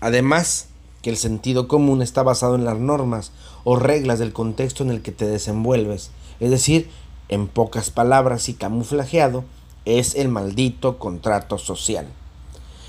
Además, 0.00 0.68
que 1.02 1.10
el 1.10 1.16
sentido 1.16 1.68
común 1.68 2.02
está 2.02 2.22
basado 2.22 2.56
en 2.56 2.64
las 2.64 2.78
normas 2.78 3.32
o 3.64 3.76
reglas 3.76 4.18
del 4.18 4.32
contexto 4.32 4.82
en 4.82 4.90
el 4.90 5.02
que 5.02 5.12
te 5.12 5.26
desenvuelves. 5.26 6.10
Es 6.40 6.50
decir, 6.50 6.88
en 7.28 7.48
pocas 7.48 7.90
palabras 7.90 8.48
y 8.48 8.54
camuflajeado, 8.54 9.44
es 9.86 10.14
el 10.16 10.28
maldito 10.28 10.98
contrato 10.98 11.56
social. 11.56 12.06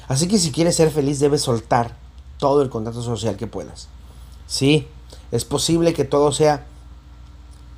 Así 0.07 0.27
que 0.27 0.39
si 0.39 0.51
quieres 0.51 0.75
ser 0.75 0.91
feliz 0.91 1.19
debes 1.19 1.41
soltar 1.41 1.95
todo 2.37 2.61
el 2.61 2.69
contrato 2.69 3.01
social 3.01 3.37
que 3.37 3.47
puedas. 3.47 3.87
Sí, 4.47 4.87
es 5.31 5.45
posible 5.45 5.93
que 5.93 6.03
todo 6.03 6.31
sea 6.31 6.65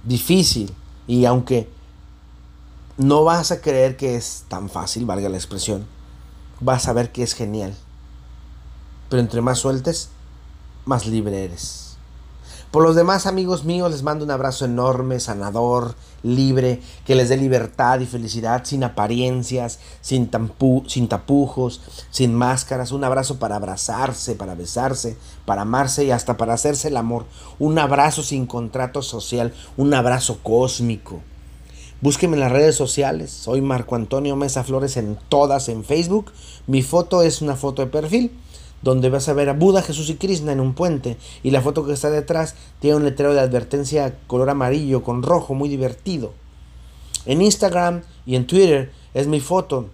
difícil 0.03 0.73
y 1.07 1.25
aunque 1.25 1.69
no 2.97 3.23
vas 3.23 3.51
a 3.51 3.61
creer 3.61 3.97
que 3.97 4.15
es 4.15 4.45
tan 4.47 4.69
fácil, 4.69 5.05
valga 5.05 5.29
la 5.29 5.37
expresión, 5.37 5.85
vas 6.59 6.87
a 6.87 6.93
ver 6.93 7.11
que 7.11 7.23
es 7.23 7.33
genial. 7.33 7.75
Pero 9.09 9.21
entre 9.21 9.41
más 9.41 9.59
sueltes, 9.59 10.09
más 10.85 11.07
libre 11.07 11.43
eres. 11.45 11.88
Por 12.71 12.83
los 12.83 12.95
demás 12.95 13.25
amigos 13.25 13.65
míos 13.65 13.89
les 13.89 14.03
mando 14.03 14.23
un 14.23 14.29
abrazo 14.29 14.65
enorme, 14.65 15.19
sanador, 15.19 15.95
libre, 16.21 16.79
que 17.03 17.15
les 17.15 17.27
dé 17.27 17.35
libertad 17.35 17.99
y 17.99 18.05
felicidad 18.05 18.63
sin 18.63 18.83
apariencias, 18.83 19.79
sin, 20.01 20.29
sin 20.85 21.07
tapujos, 21.07 21.81
sin 22.11 22.35
máscaras. 22.35 22.91
Un 22.91 23.03
abrazo 23.03 23.39
para 23.39 23.55
abrazarse, 23.55 24.35
para 24.35 24.53
besarse, 24.53 25.17
para 25.45 25.63
amarse 25.63 26.05
y 26.05 26.11
hasta 26.11 26.37
para 26.37 26.53
hacerse 26.53 26.89
el 26.89 26.97
amor. 26.97 27.25
Un 27.57 27.79
abrazo 27.79 28.21
sin 28.21 28.45
contrato 28.45 29.01
social, 29.01 29.51
un 29.75 29.91
abrazo 29.95 30.37
cósmico. 30.43 31.21
Búsqueme 32.01 32.35
en 32.35 32.41
las 32.41 32.51
redes 32.51 32.75
sociales. 32.75 33.31
Soy 33.31 33.61
Marco 33.61 33.95
Antonio 33.95 34.35
Mesa 34.35 34.63
Flores 34.63 34.95
en 34.95 35.17
todas 35.27 35.69
en 35.69 35.83
Facebook. 35.83 36.31
Mi 36.67 36.83
foto 36.83 37.23
es 37.23 37.41
una 37.41 37.55
foto 37.55 37.81
de 37.81 37.87
perfil 37.87 38.31
donde 38.81 39.09
vas 39.09 39.29
a 39.29 39.33
ver 39.33 39.49
a 39.49 39.53
Buda, 39.53 39.81
Jesús 39.81 40.09
y 40.09 40.15
Krishna 40.15 40.51
en 40.51 40.59
un 40.59 40.73
puente 40.73 41.17
y 41.43 41.51
la 41.51 41.61
foto 41.61 41.85
que 41.85 41.93
está 41.93 42.09
detrás 42.09 42.55
tiene 42.79 42.97
un 42.97 43.03
letrero 43.03 43.33
de 43.33 43.41
advertencia 43.41 44.17
color 44.27 44.49
amarillo 44.49 45.03
con 45.03 45.23
rojo 45.23 45.53
muy 45.53 45.69
divertido. 45.69 46.33
En 47.25 47.41
Instagram 47.41 48.01
y 48.25 48.35
en 48.35 48.47
Twitter 48.47 48.91
es 49.13 49.27
mi 49.27 49.39
foto 49.39 49.89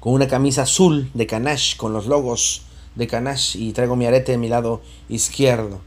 con 0.00 0.12
una 0.12 0.28
camisa 0.28 0.62
azul 0.62 1.10
de 1.14 1.26
Kanash 1.26 1.76
con 1.76 1.92
los 1.92 2.06
logos 2.06 2.62
de 2.94 3.06
Kanash 3.06 3.56
y 3.56 3.72
traigo 3.72 3.96
mi 3.96 4.06
arete 4.06 4.32
de 4.32 4.38
mi 4.38 4.48
lado 4.48 4.80
izquierdo. 5.08 5.80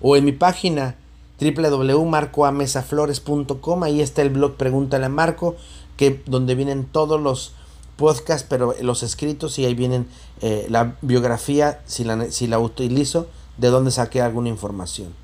O 0.00 0.16
en 0.16 0.24
mi 0.24 0.32
página 0.32 0.96
www.marcoamesaflores.com 1.40 3.82
ahí 3.82 4.00
está 4.00 4.22
el 4.22 4.30
blog 4.30 4.54
Pregúntale 4.54 5.04
a 5.06 5.10
Marco 5.10 5.56
que 5.96 6.22
donde 6.26 6.54
vienen 6.54 6.86
todos 6.86 7.20
los 7.20 7.55
podcast, 7.96 8.46
pero 8.48 8.74
los 8.80 9.02
escritos 9.02 9.58
y 9.58 9.64
ahí 9.64 9.74
vienen 9.74 10.08
eh, 10.40 10.66
la 10.68 10.96
biografía, 11.02 11.80
si 11.86 12.04
la, 12.04 12.30
si 12.30 12.46
la 12.46 12.58
utilizo, 12.58 13.26
de 13.56 13.68
dónde 13.68 13.90
saqué 13.90 14.20
alguna 14.20 14.48
información. 14.48 15.14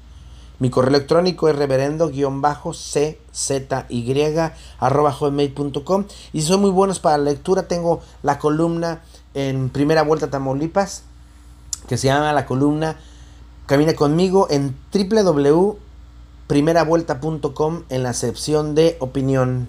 Mi 0.59 0.71
correo 0.71 0.91
electrónico 0.91 1.49
es 1.49 1.57
reverendo-czy 1.57 2.23
arroba 4.79 5.13
hotmail.com 5.13 6.05
y 6.33 6.43
son 6.43 6.61
muy 6.61 6.71
buenos 6.71 7.01
para 7.01 7.19
la 7.19 7.25
lectura, 7.25 7.67
tengo 7.67 8.01
la 8.23 8.39
columna 8.39 9.03
en 9.35 9.71
Primera 9.71 10.03
Vuelta 10.03 10.31
Tamaulipas, 10.31 11.03
que 11.89 11.99
se 11.99 12.07
llama 12.07 12.33
la 12.33 12.47
columna 12.47 12.97
Camina 13.67 13.95
conmigo 13.95 14.47
en 14.51 14.77
www.primeravuelta.com 14.93 17.83
en 17.89 18.03
la 18.03 18.13
sección 18.13 18.75
de 18.75 18.97
opinión. 19.01 19.69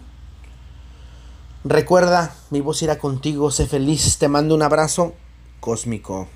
Recuerda, 1.65 2.35
mi 2.49 2.59
voz 2.59 2.81
irá 2.81 2.97
contigo, 2.99 3.49
sé 3.49 3.65
feliz, 3.67 4.17
te 4.17 4.27
mando 4.27 4.53
un 4.53 4.63
abrazo 4.63 5.13
cósmico. 5.61 6.27